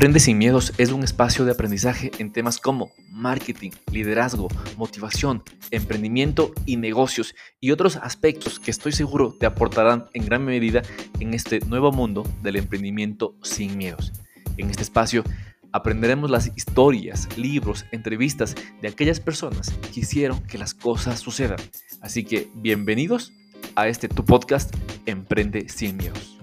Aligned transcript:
Emprende 0.00 0.20
sin 0.20 0.38
miedos 0.38 0.72
es 0.78 0.92
un 0.92 1.04
espacio 1.04 1.44
de 1.44 1.52
aprendizaje 1.52 2.10
en 2.16 2.32
temas 2.32 2.58
como 2.58 2.90
marketing, 3.10 3.72
liderazgo, 3.92 4.48
motivación, 4.78 5.42
emprendimiento 5.70 6.54
y 6.64 6.78
negocios 6.78 7.34
y 7.60 7.70
otros 7.70 7.96
aspectos 7.96 8.58
que 8.58 8.70
estoy 8.70 8.92
seguro 8.92 9.36
te 9.38 9.44
aportarán 9.44 10.06
en 10.14 10.24
gran 10.24 10.42
medida 10.42 10.80
en 11.20 11.34
este 11.34 11.60
nuevo 11.66 11.92
mundo 11.92 12.22
del 12.42 12.56
emprendimiento 12.56 13.34
sin 13.42 13.76
miedos. 13.76 14.14
En 14.56 14.70
este 14.70 14.84
espacio 14.84 15.22
aprenderemos 15.70 16.30
las 16.30 16.50
historias, 16.56 17.28
libros, 17.36 17.84
entrevistas 17.92 18.54
de 18.80 18.88
aquellas 18.88 19.20
personas 19.20 19.70
que 19.92 20.00
hicieron 20.00 20.42
que 20.44 20.56
las 20.56 20.72
cosas 20.72 21.20
sucedan. 21.20 21.58
Así 22.00 22.24
que 22.24 22.48
bienvenidos 22.54 23.34
a 23.76 23.86
este 23.86 24.08
tu 24.08 24.24
podcast 24.24 24.74
Emprende 25.04 25.68
sin 25.68 25.98
miedos. 25.98 26.39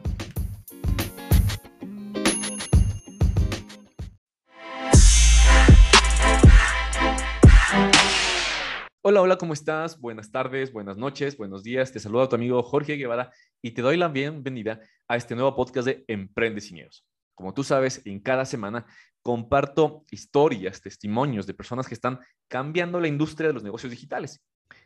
Hola, 9.10 9.22
hola, 9.22 9.38
¿cómo 9.38 9.54
estás? 9.54 10.02
Buenas 10.02 10.32
tardes, 10.32 10.74
buenas 10.74 10.98
noches, 10.98 11.38
buenos 11.38 11.64
días. 11.64 11.94
Te 11.94 12.00
saluda 12.02 12.28
tu 12.28 12.36
amigo 12.36 12.62
Jorge 12.62 12.98
Guevara 12.98 13.32
y 13.62 13.72
te 13.72 13.82
doy 13.82 13.96
la 13.96 14.10
bienvenida 14.10 14.82
a 15.08 15.16
este 15.16 15.34
nuevo 15.34 15.56
podcast 15.56 15.88
de 15.88 16.04
Emprende 16.10 16.60
sin 16.60 16.74
miedos. 16.74 17.08
Como 17.34 17.54
tú 17.54 17.64
sabes, 17.64 18.02
en 18.04 18.20
cada 18.20 18.44
semana 18.44 18.86
comparto 19.22 20.04
historias, 20.12 20.82
testimonios 20.82 21.48
de 21.48 21.54
personas 21.54 21.88
que 21.88 21.94
están 21.94 22.20
cambiando 22.49 22.99
la 22.99 23.08
industria 23.08 23.48
de 23.48 23.54
los 23.54 23.64
negocios 23.64 23.91
digitales. 23.91 24.44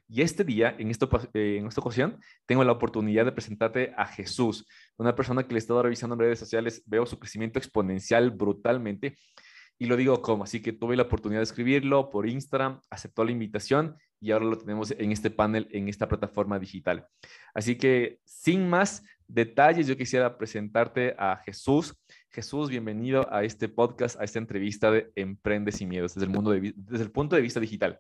Y 0.07 0.21
este 0.21 0.43
día, 0.43 0.75
en, 0.77 0.91
eh, 0.91 1.57
en 1.57 1.65
esta 1.65 1.81
ocasión, 1.81 2.19
tengo 2.45 2.63
la 2.63 2.73
oportunidad 2.73 3.25
de 3.25 3.31
presentarte 3.31 3.91
a 3.97 4.05
Jesús, 4.05 4.67
una 4.97 5.15
persona 5.15 5.47
que 5.47 5.53
le 5.53 5.57
he 5.57 5.57
estado 5.57 5.81
revisando 5.81 6.13
en 6.13 6.19
redes 6.19 6.37
sociales, 6.37 6.83
veo 6.85 7.07
su 7.07 7.17
crecimiento 7.17 7.57
exponencial 7.57 8.29
brutalmente 8.29 9.17
y 9.81 9.87
lo 9.87 9.97
digo 9.97 10.21
como, 10.21 10.43
así 10.43 10.61
que 10.61 10.73
tuve 10.73 10.95
la 10.95 11.01
oportunidad 11.01 11.39
de 11.39 11.45
escribirlo 11.45 12.11
por 12.11 12.29
Instagram, 12.29 12.81
aceptó 12.91 13.25
la 13.25 13.31
invitación 13.31 13.95
y 14.21 14.31
ahora 14.31 14.45
lo 14.45 14.57
tenemos 14.57 14.91
en 14.91 15.11
este 15.11 15.31
panel, 15.31 15.67
en 15.71 15.89
esta 15.89 16.07
plataforma 16.07 16.59
digital. 16.59 17.07
Así 17.55 17.75
que 17.75 18.19
sin 18.23 18.69
más 18.69 19.03
detalles, 19.27 19.87
yo 19.87 19.97
quisiera 19.97 20.37
presentarte 20.37 21.15
a 21.17 21.37
Jesús. 21.37 21.99
Jesús, 22.29 22.69
bienvenido 22.69 23.27
a 23.33 23.43
este 23.43 23.67
podcast, 23.67 24.21
a 24.21 24.23
esta 24.23 24.37
entrevista 24.37 24.91
de 24.91 25.11
Emprende 25.15 25.71
sin 25.71 25.89
miedos 25.89 26.13
desde 26.13 26.27
el, 26.27 26.31
mundo 26.31 26.51
desde 26.51 27.03
el 27.03 27.11
punto 27.11 27.35
de 27.35 27.41
vista 27.41 27.59
digital. 27.59 27.99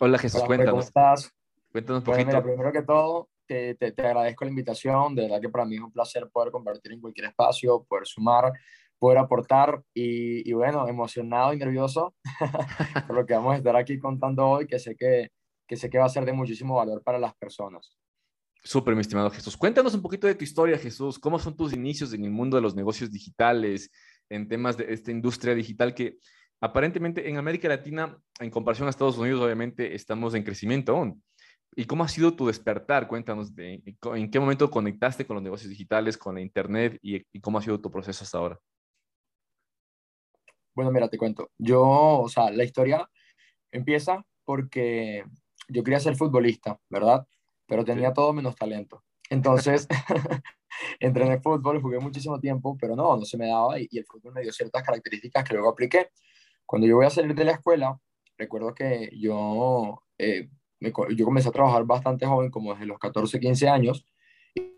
Hola 0.00 0.18
Jesús, 0.18 0.42
cuéntanos. 0.44 0.72
¿Cómo 0.72 0.82
estás? 0.82 1.30
Cuéntanos 1.70 2.00
un 2.00 2.04
poquito. 2.06 2.26
mira, 2.26 2.42
primero 2.42 2.72
que 2.72 2.82
todo, 2.82 3.28
te, 3.46 3.74
te, 3.74 3.92
te, 3.92 4.06
agradezco 4.06 4.46
la 4.46 4.50
invitación. 4.50 5.14
De 5.14 5.22
verdad 5.22 5.40
que 5.42 5.50
para 5.50 5.66
mí 5.66 5.76
es 5.76 5.82
un 5.82 5.92
placer 5.92 6.28
poder 6.30 6.50
compartir 6.50 6.92
en 6.92 7.00
cualquier 7.02 7.26
espacio, 7.26 7.84
poder 7.84 8.06
sumar 8.06 8.50
poder 8.98 9.18
aportar 9.18 9.82
y, 9.92 10.52
bueno, 10.52 10.86
emocionado 10.88 11.52
y 11.52 11.58
nervioso 11.58 12.14
por 13.06 13.16
lo 13.16 13.26
que 13.26 13.34
vamos 13.34 13.54
a 13.54 13.56
estar 13.58 13.76
aquí 13.76 13.98
contando 13.98 14.46
hoy, 14.48 14.66
que 14.66 14.78
sé 14.78 14.96
que, 14.96 15.30
que 15.66 15.76
sé 15.76 15.90
que 15.90 15.98
va 15.98 16.06
a 16.06 16.08
ser 16.08 16.24
de 16.24 16.32
muchísimo 16.32 16.76
valor 16.76 17.02
para 17.02 17.18
las 17.18 17.34
personas. 17.34 17.96
Súper, 18.62 18.94
mi 18.94 19.02
estimado 19.02 19.30
Jesús. 19.30 19.58
Cuéntanos 19.58 19.94
un 19.94 20.00
poquito 20.00 20.26
de 20.26 20.34
tu 20.34 20.42
historia, 20.42 20.78
Jesús. 20.78 21.18
¿Cómo 21.18 21.38
son 21.38 21.54
tus 21.54 21.74
inicios 21.74 22.14
en 22.14 22.24
el 22.24 22.30
mundo 22.30 22.56
de 22.56 22.62
los 22.62 22.74
negocios 22.74 23.10
digitales, 23.10 23.90
en 24.30 24.48
temas 24.48 24.78
de 24.78 24.90
esta 24.90 25.10
industria 25.10 25.54
digital 25.54 25.94
que 25.94 26.16
aparentemente 26.62 27.28
en 27.28 27.36
América 27.36 27.68
Latina, 27.68 28.18
en 28.40 28.48
comparación 28.48 28.86
a 28.86 28.90
Estados 28.90 29.18
Unidos, 29.18 29.42
obviamente 29.42 29.94
estamos 29.94 30.34
en 30.34 30.44
crecimiento 30.44 30.92
aún? 30.92 31.22
¿Y 31.76 31.84
cómo 31.84 32.04
ha 32.04 32.08
sido 32.08 32.34
tu 32.34 32.46
despertar? 32.46 33.06
Cuéntanos 33.06 33.54
de, 33.54 33.82
en 34.14 34.30
qué 34.30 34.40
momento 34.40 34.70
conectaste 34.70 35.26
con 35.26 35.34
los 35.34 35.42
negocios 35.42 35.68
digitales, 35.68 36.16
con 36.16 36.36
la 36.36 36.40
Internet 36.40 36.98
y, 37.02 37.16
y 37.16 37.40
cómo 37.40 37.58
ha 37.58 37.62
sido 37.62 37.78
tu 37.80 37.90
proceso 37.90 38.24
hasta 38.24 38.38
ahora. 38.38 38.58
Bueno, 40.74 40.90
mira, 40.90 41.08
te 41.08 41.18
cuento. 41.18 41.50
Yo, 41.58 41.82
o 41.82 42.28
sea, 42.28 42.50
la 42.50 42.64
historia 42.64 43.08
empieza 43.70 44.24
porque 44.44 45.24
yo 45.68 45.84
quería 45.84 46.00
ser 46.00 46.16
futbolista, 46.16 46.80
¿verdad? 46.90 47.26
Pero 47.66 47.84
tenía 47.84 48.12
todo 48.12 48.32
menos 48.32 48.56
talento. 48.56 49.04
Entonces, 49.30 49.86
entrené 51.00 51.40
fútbol, 51.40 51.80
jugué 51.80 51.98
muchísimo 52.00 52.40
tiempo, 52.40 52.76
pero 52.78 52.96
no, 52.96 53.16
no 53.16 53.24
se 53.24 53.38
me 53.38 53.46
daba 53.46 53.78
y, 53.78 53.88
el 53.92 54.04
fútbol 54.04 54.34
me 54.34 54.42
dio 54.42 54.52
ciertas 54.52 54.82
características 54.82 55.44
que 55.44 55.54
luego 55.54 55.70
apliqué. 55.70 56.10
Cuando 56.66 56.86
yo 56.86 56.96
voy 56.96 57.06
a 57.06 57.10
salir 57.10 57.34
de 57.34 57.44
la 57.44 57.52
escuela, 57.52 57.98
recuerdo 58.36 58.74
que 58.74 59.10
yo, 59.12 60.02
eh, 60.18 60.48
yo 60.80 61.24
comencé 61.24 61.48
a 61.48 61.52
trabajar 61.52 61.84
bastante 61.84 62.26
joven, 62.26 62.50
como 62.50 62.72
desde 62.74 62.86
los 62.86 62.98
14, 62.98 63.38
15 63.38 63.68
años, 63.68 64.04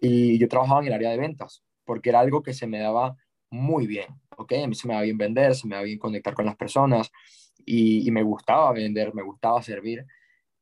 y 0.00 0.38
yo 0.38 0.48
trabajaba 0.48 0.80
en 0.80 0.88
el 0.88 0.92
área 0.92 1.10
de 1.10 1.18
ventas, 1.18 1.64
porque 1.84 2.10
era 2.10 2.20
algo 2.20 2.42
que 2.42 2.54
se 2.54 2.66
me 2.66 2.78
daba 2.78 3.16
muy 3.50 3.86
bien, 3.86 4.06
¿ok? 4.36 4.52
A 4.64 4.66
mí 4.66 4.74
se 4.74 4.88
me 4.88 4.94
va 4.94 5.02
bien 5.02 5.18
vender, 5.18 5.54
se 5.54 5.66
me 5.66 5.76
va 5.76 5.82
bien 5.82 5.98
conectar 5.98 6.34
con 6.34 6.46
las 6.46 6.56
personas 6.56 7.10
y, 7.64 8.10
me 8.10 8.22
gustaba 8.22 8.72
vender, 8.72 9.14
me 9.14 9.22
gustaba 9.22 9.62
servir. 9.62 10.04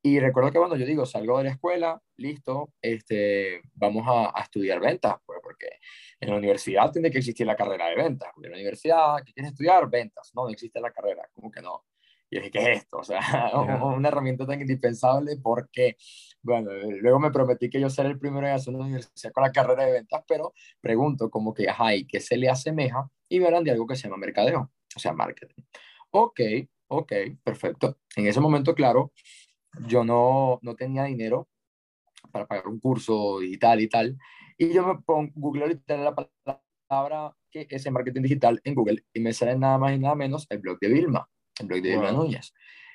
Y 0.03 0.21
recuerdo 0.21 0.51
que 0.53 0.59
cuando 0.59 0.77
yo 0.77 0.85
digo, 0.85 1.07
salgo 1.07 1.39
de 1.39 1.45
la 1.45 1.51
escuela, 1.51 2.01
listo, 2.19 2.73
este, 2.83 3.63
vamos 3.75 4.05
a, 4.07 4.39
estudiar 4.43 4.81
ventas, 4.81 5.17
pues, 5.25 5.41
porque 5.43 5.67
en 6.21 6.31
la 6.31 6.37
universidad 6.37 6.93
tiene 6.93 7.11
que 7.11 7.19
existir 7.19 7.47
la 7.47 7.57
carrera 7.57 7.87
de 7.87 7.97
ventas. 7.97 8.31
En 8.37 8.51
la 8.51 8.57
universidad, 8.57 9.17
¿qué 9.25 9.33
quieres 9.33 9.53
estudiar? 9.53 9.89
Ventas. 9.89 10.31
No, 10.35 10.45
no 10.45 10.51
existe 10.51 10.81
la 10.81 10.91
carrera, 10.91 11.27
¿cómo 11.35 11.51
que 11.51 11.63
no? 11.63 11.85
Y 12.31 12.37
dije, 12.37 12.51
¿qué 12.51 12.59
es 12.59 12.79
esto? 12.79 12.99
O 12.99 13.05
sea, 13.05 13.21
una 13.83 14.09
herramienta 14.09 14.47
tan 14.47 14.61
indispensable 14.61 15.37
porque, 15.43 15.97
bueno, 16.45 16.71
luego 17.01 17.19
me 17.19 17.31
prometí 17.31 17.69
que 17.69 17.81
yo 17.81 17.91
seré 17.91 18.11
el 18.11 18.19
primero 18.19 18.47
en 18.47 18.53
hacer 18.53 18.73
una 18.75 18.85
universidad 18.85 19.33
con 19.33 19.43
la 19.43 19.51
carrera 19.51 19.85
de 19.85 19.93
ventas, 19.93 20.23
pero 20.29 20.53
pregunto 20.81 21.31
como 21.31 21.53
que, 21.53 21.69
ajá, 21.69 21.95
¿y 21.95 22.07
qué 22.07 22.21
se 22.21 22.37
le 22.37 22.49
asemeja? 22.49 23.11
Y 23.29 23.41
me 23.41 23.47
hablan 23.47 23.65
de 23.65 23.73
algo 23.73 23.87
que 23.87 23.97
se 23.97 24.05
llama 24.05 24.19
mercadeo, 24.19 24.71
o 24.95 24.99
sea, 25.01 25.13
marketing. 25.13 25.63
Ok, 26.11 26.41
ok, 26.89 27.13
perfecto. 27.43 27.99
En 28.15 28.27
ese 28.27 28.41
momento, 28.41 28.75
claro, 28.75 29.13
yo 29.89 30.05
no, 30.05 30.61
no 30.63 30.77
tenía 30.77 31.05
dinero 31.05 31.49
para 32.31 32.47
pagar 32.47 32.69
un 32.69 32.79
curso 32.79 33.41
digital 33.41 33.81
y 33.81 33.89
tal. 33.89 34.17
Y 34.57 34.73
yo 34.73 34.87
me 34.87 35.03
pongo, 35.03 35.33
Google 35.35 35.63
ahorita 35.65 35.97
la 35.97 36.15
palabra 36.15 37.37
que 37.51 37.67
es 37.71 37.87
el 37.87 37.93
marketing 37.93 38.23
digital 38.23 38.61
en 38.63 38.75
Google 38.75 39.05
y 39.13 39.21
me 39.21 39.33
sale 39.33 39.57
nada 39.57 39.79
más 39.79 39.93
y 39.95 39.99
nada 39.99 40.15
menos 40.15 40.47
el 40.51 40.59
blog 40.59 40.79
de 40.79 40.89
Vilma 40.89 41.29
el 41.61 41.67
blog 41.67 41.83
de 41.83 41.97
wow. 41.97 42.13
Núñez. 42.13 42.53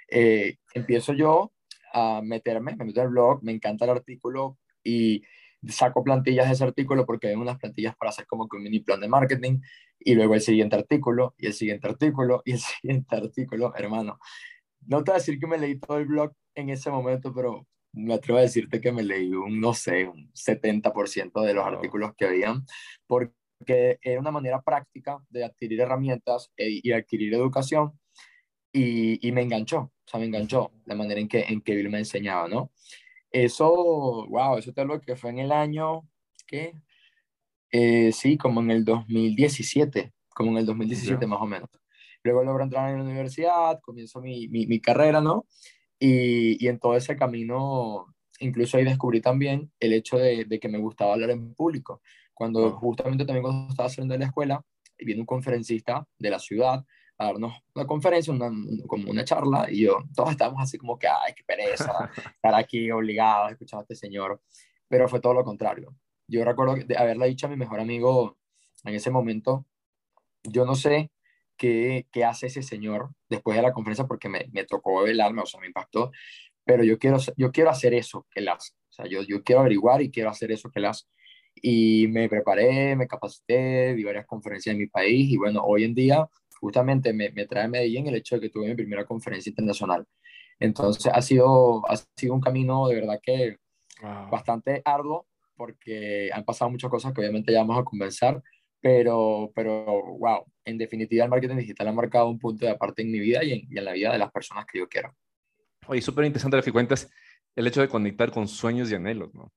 Eh, 0.09 0.57
empiezo 0.73 1.13
yo 1.13 1.51
a 1.94 2.22
meterme, 2.23 2.75
me 2.75 2.85
meto 2.85 3.01
en 3.01 3.07
el 3.07 3.11
blog, 3.11 3.44
me 3.44 3.51
encanta 3.51 3.85
el 3.85 3.91
artículo 3.91 4.57
y 4.83 5.23
saco 5.67 6.03
plantillas 6.03 6.47
de 6.47 6.53
ese 6.53 6.63
artículo 6.63 7.05
porque 7.05 7.27
hay 7.27 7.35
unas 7.35 7.57
plantillas 7.57 7.95
para 7.97 8.09
hacer 8.09 8.25
como 8.25 8.47
que 8.47 8.57
un 8.57 8.63
mini 8.63 8.79
plan 8.79 9.00
de 9.00 9.07
marketing 9.07 9.59
y 9.99 10.16
luego 10.16 10.35
el 10.35 10.41
siguiente 10.41 10.75
artículo 10.75 11.35
y 11.38 11.47
el 11.47 11.53
siguiente 11.53 11.88
artículo 11.88 12.41
y 12.45 12.53
el 12.53 12.59
siguiente 12.81 13.16
artículo, 13.16 13.73
hermano. 13.75 14.19
No 14.85 15.03
te 15.03 15.11
voy 15.11 15.17
a 15.17 15.19
decir 15.19 15.39
que 15.39 15.47
me 15.47 15.57
leí 15.57 15.78
todo 15.78 15.97
el 15.97 16.05
blog 16.05 16.31
en 16.55 16.69
ese 16.69 16.89
momento, 16.89 17.33
pero 17.33 17.67
me 17.94 18.13
atrevo 18.13 18.39
a 18.39 18.44
decirte 18.44 18.79
que 18.79 18.91
me 18.91 19.03
leí 19.03 19.33
un, 19.33 19.59
no 19.59 19.73
sé, 19.73 20.07
un 20.07 20.31
70% 20.33 21.41
de 21.44 21.53
los 21.53 21.66
wow. 21.66 21.73
artículos 21.73 22.13
que 22.16 22.25
habían, 22.25 22.66
porque 23.07 23.99
era 24.01 24.19
una 24.19 24.31
manera 24.31 24.61
práctica 24.61 25.19
de 25.29 25.44
adquirir 25.44 25.81
herramientas 25.81 26.51
e, 26.55 26.79
y 26.81 26.91
adquirir 26.94 27.33
educación 27.33 27.98
y, 28.72 29.28
y, 29.28 29.31
me 29.31 29.41
enganchó, 29.41 29.80
o 29.80 29.91
sea, 30.06 30.19
me 30.19 30.28
enganchó 30.28 30.72
la 30.85 30.96
manera 30.96 31.19
en 31.19 31.28
que, 31.28 31.41
en 31.41 31.62
que 31.62 31.75
Bill 31.75 31.90
me 31.90 32.00
enseñaba, 32.00 32.47
¿no? 32.47 32.72
Eso, 33.31 34.28
wow, 34.28 34.57
eso 34.57 34.74
te 34.74 34.85
lo 34.85 35.00
que 35.02 35.16
fue 35.16 35.31
en 35.31 35.40
el 35.40 35.52
año, 35.52 36.07
¿qué? 36.47 36.73
Eh, 37.72 38.11
sí, 38.11 38.38
como 38.38 38.61
en 38.61 38.72
el 38.72 38.85
2017, 38.85 40.14
como 40.29 40.52
en 40.52 40.58
el 40.58 40.66
2017 40.66 41.28
más 41.28 41.41
o 41.41 41.46
menos. 41.46 41.70
Luego 42.23 42.43
logro 42.43 42.64
entrar 42.64 42.90
en 42.90 42.97
la 42.97 43.03
universidad, 43.03 43.79
comienzo 43.82 44.20
mi, 44.22 44.47
mi, 44.47 44.66
mi 44.66 44.79
carrera, 44.79 45.22
¿no? 45.22 45.46
Y, 45.99 46.64
y, 46.64 46.67
en 46.67 46.79
todo 46.79 46.96
ese 46.96 47.16
camino, 47.16 48.08
incluso 48.40 48.78
ahí 48.78 48.84
descubrí 48.85 49.22
también 49.22 49.72
el 49.79 49.93
hecho 49.93 50.17
de, 50.17 50.46
de 50.46 50.59
que 50.59 50.70
me 50.70 50.79
gustaba 50.79 51.14
hablar 51.14 51.29
en 51.32 51.53
público. 51.53 52.02
Cuando 52.34 52.72
justamente 52.72 53.26
también 53.26 53.43
cuando 53.43 53.70
estaba 53.70 53.90
saliendo 53.90 54.14
de 54.14 54.20
la 54.20 54.26
escuela, 54.28 54.66
viene 54.97 55.22
un 55.22 55.28
conferencista 55.28 56.08
de 56.17 56.29
la 56.29 56.40
ciudad 56.40 56.85
a 57.19 57.25
darnos 57.25 57.53
una 57.75 57.85
conferencia, 57.85 58.33
una, 58.33 58.49
como 58.87 59.11
una 59.11 59.25
charla, 59.25 59.67
y 59.69 59.81
yo, 59.81 59.99
todos 60.16 60.31
estábamos 60.31 60.63
así 60.63 60.77
como 60.77 60.97
que, 60.97 61.07
ay, 61.07 61.33
qué 61.35 61.43
pereza, 61.43 62.09
estar 62.16 62.55
aquí 62.55 62.89
obligado 62.91 63.45
a 63.45 63.51
escuchar 63.51 63.79
a 63.79 63.81
este 63.81 63.95
señor, 63.95 64.41
pero 64.87 65.07
fue 65.09 65.19
todo 65.19 65.33
lo 65.33 65.43
contrario. 65.43 65.93
Yo 66.27 66.45
recuerdo 66.45 66.75
de 66.75 66.97
haberle 66.97 67.27
dicho 67.27 67.47
a 67.47 67.49
mi 67.49 67.57
mejor 67.57 67.81
amigo 67.81 68.37
en 68.85 68.95
ese 68.95 69.11
momento, 69.11 69.66
yo 70.43 70.66
no 70.66 70.75
sé 70.75 71.11
qué, 71.57 72.07
qué 72.09 72.23
hace 72.23 72.47
ese 72.47 72.63
señor 72.63 73.09
después 73.27 73.57
de 73.57 73.63
la 73.63 73.73
conferencia 73.73 74.07
porque 74.07 74.29
me, 74.29 74.47
me 74.53 74.63
tocó 74.63 75.03
velarme, 75.03 75.41
o 75.41 75.45
sea, 75.45 75.59
me 75.59 75.67
impactó, 75.67 76.11
pero 76.63 76.85
yo 76.85 76.97
quiero, 76.97 77.17
yo 77.35 77.51
quiero 77.51 77.69
hacer 77.69 77.93
eso 77.93 78.25
que 78.31 78.39
él 78.39 78.47
hace, 78.47 78.71
o 78.71 78.93
sea, 78.93 79.05
yo, 79.07 79.23
yo 79.23 79.43
quiero 79.43 79.59
averiguar 79.59 80.01
y 80.01 80.09
quiero 80.09 80.29
hacer 80.29 80.53
eso 80.53 80.71
que 80.71 80.79
él 80.79 80.85
hace. 80.85 81.05
Y 81.61 82.07
me 82.07 82.29
preparé, 82.29 82.95
me 82.95 83.07
capacité, 83.07 83.93
di 83.93 84.05
varias 84.05 84.25
conferencias 84.25 84.71
en 84.71 84.79
mi 84.79 84.87
país 84.87 85.29
y 85.29 85.35
bueno, 85.35 85.61
hoy 85.66 85.83
en 85.83 85.93
día 85.93 86.29
justamente 86.59 87.14
me, 87.14 87.32
me 87.32 87.46
trae 87.46 87.66
a 87.66 87.67
Medellín 87.67 88.08
el 88.08 88.16
hecho 88.16 88.35
de 88.35 88.41
que 88.41 88.50
tuve 88.50 88.67
mi 88.67 88.76
primera 88.76 89.06
conferencia 89.06 89.50
internacional. 89.50 90.06
Entonces 90.59 91.11
ha 91.14 91.22
sido, 91.22 91.90
ha 91.90 91.96
sido 92.16 92.34
un 92.34 92.41
camino 92.41 92.88
de 92.88 92.96
verdad 92.96 93.20
que 93.22 93.58
wow. 94.02 94.29
bastante 94.29 94.82
arduo 94.84 95.26
porque 95.56 96.29
han 96.34 96.46
pasado 96.46 96.72
muchas 96.72 96.90
cosas 96.90 97.14
que 97.14 97.20
obviamente 97.20 97.52
ya 97.52 97.59
vamos 97.59 97.79
a 97.79 97.84
conversar, 97.84 98.41
pero, 98.82 99.52
pero, 99.53 100.17
wow, 100.17 100.46
en 100.64 100.78
definitiva 100.78 101.26
el 101.26 101.29
marketing 101.29 101.58
digital 101.58 101.90
ha 101.90 101.91
marcado 101.91 102.29
un 102.29 102.40
punto 102.40 102.66
de 102.66 102.72
aparte 102.72 103.02
en 103.02 103.12
mi 103.12 103.20
vida 103.20 103.44
y 103.44 103.52
en, 103.52 103.67
y 103.70 103.78
en 103.78 103.84
la 103.84 103.91
vida 103.91 104.14
de 104.14 104.17
las 104.17 104.32
personas 104.32 104.66
que 104.66 104.79
yo 104.79 104.88
quiero. 104.88 105.14
Oye, 105.88 106.02
súper 106.02 106.23
interesante 106.26 106.55
lo 106.55 106.64
que 106.64 106.72
cuentas, 106.72 107.09
el 107.55 107.67
hecho 107.67 107.82
de 107.82 107.90
conectar 107.90 108.32
con 108.32 108.47
sueños 108.47 108.90
y 108.90 108.96
anhelos, 108.96 109.34
¿no? 109.34 109.52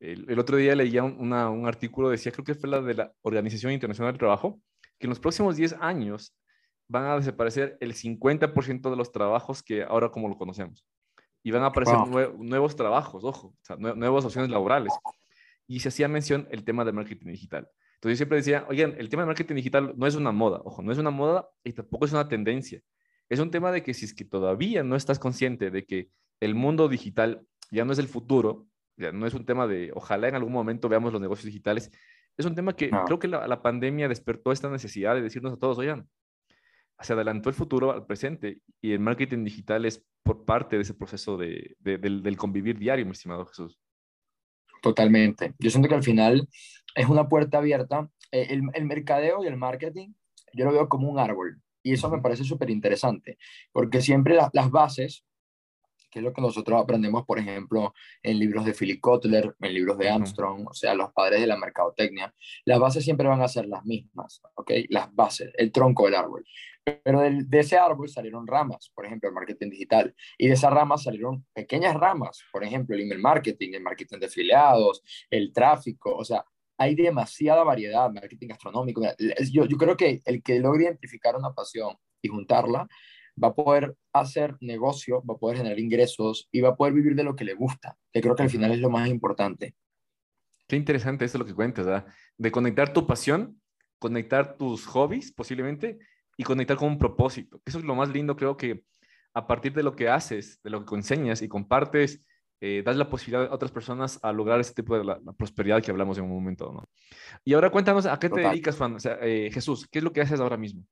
El, 0.00 0.30
el 0.30 0.38
otro 0.38 0.56
día 0.56 0.74
leía 0.74 1.02
un, 1.02 1.16
una, 1.18 1.50
un 1.50 1.66
artículo, 1.66 2.08
decía, 2.08 2.32
creo 2.32 2.44
que 2.44 2.54
fue 2.54 2.70
la 2.70 2.80
de 2.80 2.94
la 2.94 3.12
Organización 3.22 3.72
Internacional 3.72 4.12
del 4.12 4.18
Trabajo, 4.18 4.60
que 5.04 5.06
en 5.06 5.10
los 5.10 5.20
próximos 5.20 5.56
10 5.56 5.74
años 5.80 6.34
van 6.88 7.04
a 7.04 7.16
desaparecer 7.16 7.76
el 7.82 7.92
50% 7.92 8.88
de 8.88 8.96
los 8.96 9.12
trabajos 9.12 9.62
que 9.62 9.82
ahora 9.82 10.08
como 10.08 10.30
lo 10.30 10.38
conocemos. 10.38 10.86
Y 11.42 11.50
van 11.50 11.62
a 11.62 11.66
aparecer 11.66 11.94
wow. 11.96 12.06
nue 12.06 12.32
nuevos 12.38 12.74
trabajos, 12.74 13.22
ojo, 13.22 13.48
o 13.48 13.58
sea, 13.60 13.76
nue 13.76 13.94
nuevas 13.94 14.24
opciones 14.24 14.50
laborales. 14.50 14.94
Y 15.66 15.80
se 15.80 15.90
hacía 15.90 16.08
mención 16.08 16.48
el 16.50 16.64
tema 16.64 16.86
del 16.86 16.94
marketing 16.94 17.32
digital. 17.32 17.68
Entonces 17.96 18.14
yo 18.14 18.16
siempre 18.16 18.38
decía, 18.38 18.64
oigan, 18.70 18.94
el 18.96 19.10
tema 19.10 19.24
del 19.24 19.26
marketing 19.26 19.56
digital 19.56 19.92
no 19.94 20.06
es 20.06 20.14
una 20.14 20.32
moda, 20.32 20.62
ojo, 20.64 20.80
no 20.80 20.90
es 20.90 20.96
una 20.96 21.10
moda 21.10 21.50
y 21.62 21.74
tampoco 21.74 22.06
es 22.06 22.12
una 22.12 22.26
tendencia. 22.26 22.80
Es 23.28 23.40
un 23.40 23.50
tema 23.50 23.72
de 23.72 23.82
que 23.82 23.92
si 23.92 24.06
es 24.06 24.14
que 24.14 24.24
todavía 24.24 24.82
no 24.84 24.96
estás 24.96 25.18
consciente 25.18 25.70
de 25.70 25.84
que 25.84 26.08
el 26.40 26.54
mundo 26.54 26.88
digital 26.88 27.46
ya 27.70 27.84
no 27.84 27.92
es 27.92 27.98
el 27.98 28.08
futuro, 28.08 28.68
ya 28.96 29.12
no 29.12 29.26
es 29.26 29.34
un 29.34 29.44
tema 29.44 29.66
de, 29.66 29.92
ojalá 29.94 30.28
en 30.28 30.34
algún 30.34 30.52
momento 30.54 30.88
veamos 30.88 31.12
los 31.12 31.20
negocios 31.20 31.44
digitales, 31.44 31.90
es 32.36 32.46
un 32.46 32.54
tema 32.54 32.74
que 32.74 32.90
no. 32.90 33.04
creo 33.04 33.18
que 33.18 33.28
la, 33.28 33.46
la, 33.46 33.62
pandemia 33.62 34.08
despertó 34.08 34.52
esta 34.52 34.68
necesidad 34.68 35.14
de 35.14 35.22
decirnos 35.22 35.52
a 35.52 35.56
todos, 35.56 35.78
oigan, 35.78 36.08
se 37.00 37.12
adelantó 37.12 37.48
el 37.48 37.54
futuro 37.54 37.92
al 37.92 38.06
presente 38.06 38.60
y 38.80 38.92
el 38.92 39.00
marketing 39.00 39.44
digital 39.44 39.84
es 39.84 40.04
por 40.22 40.44
parte 40.44 40.76
de 40.76 40.82
ese 40.82 40.94
proceso 40.94 41.36
de, 41.36 41.76
de, 41.78 41.98
del, 41.98 42.22
del 42.22 42.36
convivir 42.36 42.78
diario, 42.78 43.04
mi 43.04 43.12
estimado 43.12 43.44
Jesús. 43.46 43.78
Totalmente. 44.80 45.54
Yo 45.58 45.70
siento 45.70 45.88
que 45.88 45.94
al 45.94 46.02
final 46.02 46.48
es 46.94 47.08
una 47.08 47.28
puerta 47.28 47.58
abierta. 47.58 48.08
Eh, 48.30 48.48
el, 48.50 48.62
el, 48.72 48.84
mercadeo 48.84 49.44
y 49.44 49.46
el 49.46 49.56
marketing, 49.56 50.12
yo 50.52 50.64
lo 50.64 50.72
veo 50.72 50.88
como 50.88 51.08
un 51.08 51.18
árbol. 51.18 51.60
Y 51.82 51.92
eso 51.92 52.08
me 52.10 52.20
parece 52.20 52.44
súper 52.44 52.70
interesante, 52.70 53.36
porque 53.70 54.00
siempre 54.00 54.34
la, 54.34 54.48
las 54.54 54.70
bases, 54.70 55.24
que 56.14 56.20
es 56.20 56.24
lo 56.24 56.32
que 56.32 56.40
nosotros 56.40 56.80
aprendemos, 56.80 57.26
por 57.26 57.40
ejemplo, 57.40 57.92
en 58.22 58.38
libros 58.38 58.64
de 58.64 58.72
Philip 58.72 59.00
Kotler, 59.00 59.52
en 59.60 59.74
libros 59.74 59.98
de 59.98 60.08
Armstrong, 60.08 60.60
uh 60.60 60.64
-huh. 60.66 60.70
o 60.70 60.72
sea, 60.72 60.94
los 60.94 61.12
padres 61.12 61.40
de 61.40 61.48
la 61.48 61.56
mercadotecnia, 61.56 62.32
las 62.64 62.78
bases 62.78 63.02
siempre 63.02 63.26
van 63.26 63.42
a 63.42 63.48
ser 63.48 63.66
las 63.66 63.84
mismas, 63.84 64.40
¿ok? 64.54 64.70
Las 64.90 65.12
bases, 65.12 65.50
el 65.58 65.72
tronco 65.72 66.04
del 66.04 66.14
árbol. 66.14 66.44
Pero 66.84 67.20
de, 67.20 67.42
de, 67.44 67.58
ese 67.58 67.76
árbol 67.76 68.08
salieron 68.08 68.46
ramas, 68.46 68.92
por 68.94 69.06
ejemplo, 69.06 69.28
el 69.28 69.34
marketing 69.34 69.70
digital. 69.70 70.14
Y 70.38 70.46
de 70.46 70.54
esas 70.54 70.72
ramas 70.72 71.02
salieron 71.02 71.44
pequeñas 71.52 71.94
ramas, 71.94 72.44
por 72.52 72.62
ejemplo, 72.62 72.94
el 72.94 73.02
email 73.02 73.20
marketing, 73.20 73.70
el 73.72 73.82
marketing 73.82 74.18
de 74.20 74.26
afiliados, 74.26 75.02
el 75.30 75.52
tráfico. 75.52 76.14
O 76.14 76.24
sea, 76.24 76.44
hay 76.78 76.94
demasiada 76.94 77.64
variedad, 77.64 78.08
marketing 78.12 78.48
gastronómico. 78.48 79.02
Yo, 79.50 79.64
yo 79.64 79.76
creo 79.76 79.96
que 79.96 80.22
el 80.24 80.44
que 80.44 80.60
logre 80.60 80.84
identificar 80.84 81.34
una 81.34 81.52
pasión 81.52 81.96
y 82.22 82.28
juntarla, 82.28 82.86
va 83.42 83.48
a 83.48 83.54
poder 83.54 83.96
hacer 84.12 84.56
negocio, 84.60 85.22
va 85.24 85.34
a 85.34 85.38
poder 85.38 85.58
generar 85.58 85.78
ingresos 85.78 86.48
y 86.52 86.60
va 86.60 86.70
a 86.70 86.76
poder 86.76 86.94
vivir 86.94 87.14
de 87.14 87.24
lo 87.24 87.34
que 87.34 87.44
le 87.44 87.54
gusta, 87.54 87.96
que 88.12 88.20
creo 88.20 88.34
que 88.34 88.42
al 88.44 88.50
final 88.50 88.72
es 88.72 88.80
lo 88.80 88.90
más 88.90 89.08
importante. 89.08 89.74
Qué 90.66 90.76
interesante 90.76 91.24
esto 91.24 91.38
lo 91.38 91.44
que 91.44 91.54
cuentas, 91.54 91.84
¿verdad? 91.84 92.06
De 92.38 92.50
conectar 92.50 92.92
tu 92.92 93.06
pasión, 93.06 93.60
conectar 93.98 94.56
tus 94.56 94.86
hobbies 94.86 95.32
posiblemente 95.32 95.98
y 96.36 96.44
conectar 96.44 96.76
con 96.76 96.88
un 96.88 96.98
propósito. 96.98 97.60
Eso 97.64 97.78
es 97.78 97.84
lo 97.84 97.94
más 97.94 98.08
lindo, 98.08 98.36
creo 98.36 98.56
que 98.56 98.84
a 99.34 99.46
partir 99.46 99.72
de 99.72 99.82
lo 99.82 99.94
que 99.94 100.08
haces, 100.08 100.60
de 100.62 100.70
lo 100.70 100.84
que 100.84 100.94
enseñas 100.94 101.42
y 101.42 101.48
compartes, 101.48 102.26
eh, 102.60 102.82
das 102.84 102.96
la 102.96 103.10
posibilidad 103.10 103.50
a 103.50 103.54
otras 103.54 103.72
personas 103.72 104.18
a 104.22 104.32
lograr 104.32 104.60
ese 104.60 104.72
tipo 104.72 104.96
de 104.96 105.04
la, 105.04 105.20
la, 105.22 105.32
prosperidad 105.32 105.82
que 105.82 105.90
hablamos 105.90 106.16
en 106.16 106.24
un 106.24 106.30
momento, 106.30 106.72
¿no? 106.72 106.88
Y 107.44 107.52
ahora 107.52 107.68
cuéntanos, 107.68 108.06
¿a 108.06 108.18
qué 108.18 108.28
Total. 108.28 108.44
te 108.44 108.48
dedicas, 108.50 108.76
Juan? 108.76 108.94
O 108.94 109.00
sea, 109.00 109.18
eh, 109.20 109.50
Jesús, 109.52 109.86
¿qué 109.90 109.98
es 109.98 110.04
lo 110.04 110.12
que 110.12 110.22
haces 110.22 110.40
ahora 110.40 110.56
mismo? 110.56 110.86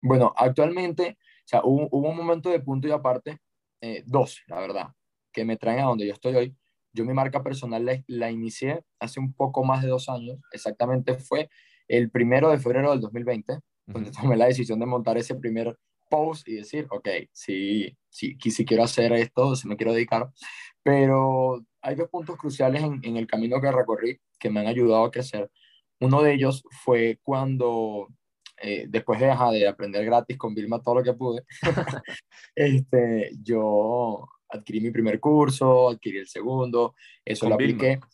Bueno, 0.00 0.32
actualmente, 0.36 1.18
sea, 1.48 1.62
hubo, 1.64 1.88
hubo 1.90 2.08
un 2.10 2.16
momento 2.16 2.50
de 2.50 2.60
punto 2.60 2.88
y 2.88 2.90
aparte, 2.90 3.38
eh, 3.80 4.02
dos, 4.06 4.42
la 4.46 4.60
verdad, 4.60 4.88
que 5.32 5.44
me 5.44 5.56
traen 5.56 5.80
a 5.80 5.84
donde 5.84 6.06
yo 6.06 6.12
estoy 6.12 6.34
hoy. 6.34 6.56
Yo 6.92 7.04
mi 7.04 7.12
marca 7.12 7.42
personal 7.42 7.84
la, 7.84 8.02
la 8.06 8.30
inicié 8.30 8.82
hace 8.98 9.20
un 9.20 9.32
poco 9.32 9.64
más 9.64 9.82
de 9.82 9.88
dos 9.88 10.08
años, 10.08 10.38
exactamente 10.52 11.14
fue 11.14 11.48
el 11.86 12.10
primero 12.10 12.50
de 12.50 12.58
febrero 12.58 12.90
del 12.90 13.00
2020, 13.00 13.60
donde 13.86 14.10
tomé 14.10 14.36
la 14.36 14.46
decisión 14.46 14.78
de 14.78 14.86
montar 14.86 15.16
ese 15.16 15.34
primer 15.34 15.76
post 16.10 16.46
y 16.48 16.54
decir, 16.54 16.86
ok, 16.90 17.08
sí, 17.32 17.96
sí, 18.08 18.36
sí 18.38 18.64
quiero 18.64 18.82
hacer 18.82 19.12
esto, 19.12 19.54
sí 19.56 19.68
me 19.68 19.76
quiero 19.76 19.92
dedicar, 19.92 20.30
pero 20.82 21.64
hay 21.82 21.94
dos 21.94 22.08
puntos 22.08 22.36
cruciales 22.36 22.82
en, 22.82 23.00
en 23.02 23.16
el 23.16 23.26
camino 23.26 23.60
que 23.60 23.70
recorrí 23.72 24.20
que 24.38 24.50
me 24.50 24.60
han 24.60 24.66
ayudado 24.66 25.04
a 25.04 25.10
crecer. 25.10 25.50
Uno 26.00 26.22
de 26.22 26.34
ellos 26.34 26.62
fue 26.84 27.18
cuando, 27.22 28.08
eh, 28.62 28.86
después 28.88 29.20
de, 29.20 29.30
ajá, 29.30 29.50
de 29.50 29.66
aprender 29.66 30.04
gratis 30.04 30.36
con 30.36 30.54
Vilma 30.54 30.82
todo 30.82 30.96
lo 30.96 31.02
que 31.02 31.12
pude, 31.14 31.44
este, 32.54 33.30
yo 33.42 34.28
adquirí 34.48 34.80
mi 34.80 34.90
primer 34.90 35.20
curso, 35.20 35.90
adquirí 35.90 36.18
el 36.18 36.28
segundo, 36.28 36.94
eso 37.24 37.40
¿Con 37.40 37.50
lo 37.50 37.54
apliqué 37.54 37.88
Vilma? 37.88 38.08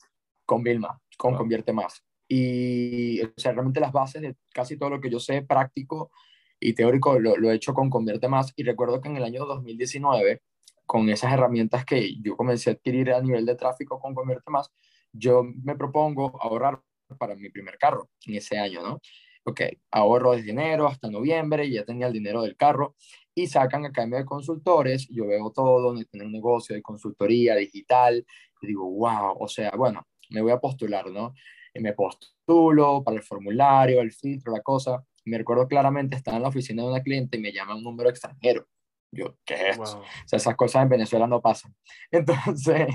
con 0.44 0.62
Vilma, 0.62 1.00
con 1.16 1.32
wow. 1.32 1.38
Convierte 1.38 1.72
Más 1.72 2.02
y 2.26 3.20
o 3.22 3.32
sea, 3.36 3.52
realmente 3.52 3.80
las 3.80 3.92
bases 3.92 4.22
de 4.22 4.36
casi 4.52 4.78
todo 4.78 4.90
lo 4.90 5.00
que 5.00 5.10
yo 5.10 5.20
sé 5.20 5.42
práctico 5.42 6.10
y 6.58 6.72
teórico 6.72 7.18
lo, 7.18 7.36
lo, 7.36 7.50
he 7.50 7.54
hecho 7.54 7.74
con 7.74 7.90
Convierte 7.90 8.28
Más 8.28 8.52
y 8.56 8.64
recuerdo 8.64 9.00
que 9.00 9.08
en 9.08 9.16
el 9.16 9.24
año 9.24 9.44
2019 9.44 10.42
con 10.86 11.08
esas 11.08 11.32
herramientas 11.32 11.84
que 11.84 12.20
yo 12.20 12.36
comencé 12.36 12.70
a 12.70 12.72
adquirir 12.74 13.12
a 13.12 13.20
nivel 13.20 13.46
de 13.46 13.54
tráfico 13.54 14.00
con 14.00 14.14
Convierte 14.14 14.50
Más 14.50 14.70
yo 15.14 15.44
me 15.44 15.76
propongo 15.76 16.38
ahorrar 16.42 16.80
para 17.18 17.36
mi 17.36 17.48
primer 17.50 17.78
carro 17.78 18.10
en 18.26 18.34
ese 18.34 18.58
año, 18.58 18.82
¿no? 18.82 19.00
Ok, 19.44 19.60
ahorro 19.90 20.32
desde 20.32 20.50
enero 20.50 20.86
hasta 20.86 21.10
noviembre, 21.10 21.70
ya 21.70 21.84
tenía 21.84 22.06
el 22.06 22.12
dinero 22.12 22.42
del 22.42 22.56
carro 22.56 22.96
y 23.34 23.46
sacan 23.46 23.84
academia 23.84 24.20
de 24.20 24.24
consultores, 24.24 25.08
yo 25.10 25.26
veo 25.26 25.50
todo, 25.50 25.94
tienen 26.10 26.28
un 26.28 26.32
negocio 26.32 26.74
de 26.74 26.82
consultoría 26.82 27.56
digital, 27.56 28.24
y 28.62 28.66
digo, 28.66 28.88
wow, 28.90 29.36
o 29.38 29.48
sea, 29.48 29.72
bueno, 29.76 30.06
me 30.30 30.40
voy 30.40 30.52
a 30.52 30.58
postular, 30.58 31.10
¿no? 31.10 31.34
me 31.80 31.92
postulo 31.92 33.02
para 33.02 33.16
el 33.16 33.22
formulario, 33.22 34.00
el 34.00 34.12
filtro, 34.12 34.52
la 34.52 34.62
cosa. 34.62 35.04
Me 35.24 35.38
recuerdo 35.38 35.66
claramente, 35.66 36.16
estaba 36.16 36.36
en 36.36 36.42
la 36.42 36.48
oficina 36.50 36.82
de 36.82 36.88
una 36.88 37.02
cliente 37.02 37.36
y 37.36 37.40
me 37.40 37.52
llama 37.52 37.74
un 37.74 37.82
número 37.82 38.08
extranjero. 38.08 38.66
Yo, 39.10 39.36
¿qué 39.44 39.70
es 39.70 39.76
wow. 39.76 39.86
O 39.86 40.04
sea, 40.26 40.36
esas 40.36 40.56
cosas 40.56 40.82
en 40.82 40.88
Venezuela 40.88 41.26
no 41.26 41.40
pasan. 41.40 41.74
Entonces, 42.10 42.88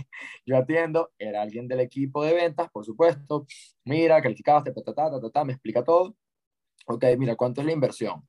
yo 0.45 0.57
atiendo, 0.57 1.12
era 1.17 1.41
alguien 1.41 1.67
del 1.67 1.79
equipo 1.79 2.24
de 2.24 2.33
ventas, 2.33 2.69
por 2.71 2.85
supuesto. 2.85 3.45
Mira, 3.85 4.21
calificaste, 4.21 4.71
ta, 4.71 4.81
ta, 4.81 4.93
ta, 4.93 5.19
ta, 5.19 5.29
ta, 5.29 5.45
me 5.45 5.53
explica 5.53 5.83
todo. 5.83 6.15
Ok, 6.86 7.05
mira, 7.17 7.36
¿cuánto 7.36 7.62
es 7.62 7.67
la 7.67 7.74
inversión? 7.74 8.27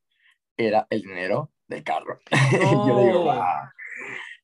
Era 0.57 0.87
el 0.91 1.03
dinero 1.03 1.53
del 1.67 1.83
carro. 1.83 2.21
No. 2.53 2.89
yo 2.89 2.95
le 2.95 3.07
digo, 3.07 3.23
wow. 3.25 3.45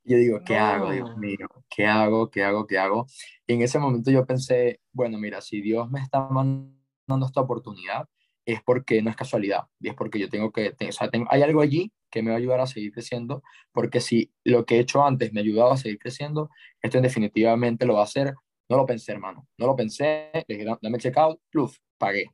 Yo 0.05 0.17
digo, 0.19 0.41
¿qué 0.45 0.57
no. 0.57 0.65
hago, 0.65 0.91
Dios 0.93 1.17
mío? 1.17 1.49
¿Qué 1.69 1.85
hago? 1.85 2.31
¿Qué 2.31 2.45
hago? 2.45 2.67
¿Qué 2.67 2.79
hago? 2.79 3.07
Y 3.47 3.55
en 3.55 3.63
ese 3.63 3.79
momento 3.79 4.11
yo 4.11 4.25
pensé, 4.25 4.81
bueno, 4.93 5.19
mira, 5.19 5.41
si 5.41 5.61
Dios 5.61 5.91
me 5.91 6.01
está 6.01 6.21
mandando 6.29 7.27
esta 7.27 7.41
oportunidad, 7.41 8.09
es 8.47 8.63
porque 8.63 9.03
no 9.03 9.11
es 9.11 9.17
casualidad, 9.17 9.65
y 9.81 9.89
es 9.89 9.95
porque 9.95 10.21
yo 10.21 10.29
tengo 10.29 10.53
que, 10.53 10.75
o 10.89 10.93
sea, 10.93 11.11
tengo, 11.11 11.27
hay 11.31 11.43
algo 11.43 11.61
allí 11.61 11.93
que 12.09 12.23
me 12.23 12.31
va 12.31 12.37
a 12.37 12.39
ayudar 12.39 12.61
a 12.61 12.67
seguir 12.69 12.93
creciendo, 12.93 13.43
porque 13.73 14.01
si 14.01 14.33
lo 14.45 14.65
que 14.65 14.77
he 14.77 14.79
hecho 14.79 15.05
antes 15.05 15.33
me 15.33 15.41
ayudaba 15.41 15.75
a 15.75 15.77
seguir 15.77 15.99
creciendo, 15.99 16.49
esto 16.81 17.01
definitivamente 17.01 17.85
lo 17.85 17.95
va 17.95 18.01
a 18.01 18.05
hacer. 18.05 18.35
No 18.69 18.77
lo 18.77 18.87
pensé, 18.87 19.13
hermano, 19.13 19.47
no 19.59 19.67
lo 19.67 19.77
pensé, 19.77 20.31
le 20.33 20.57
dije, 20.57 20.65
dame 20.81 20.99
checkout, 20.99 21.41
pluf, 21.51 21.77
pagué. 21.99 22.31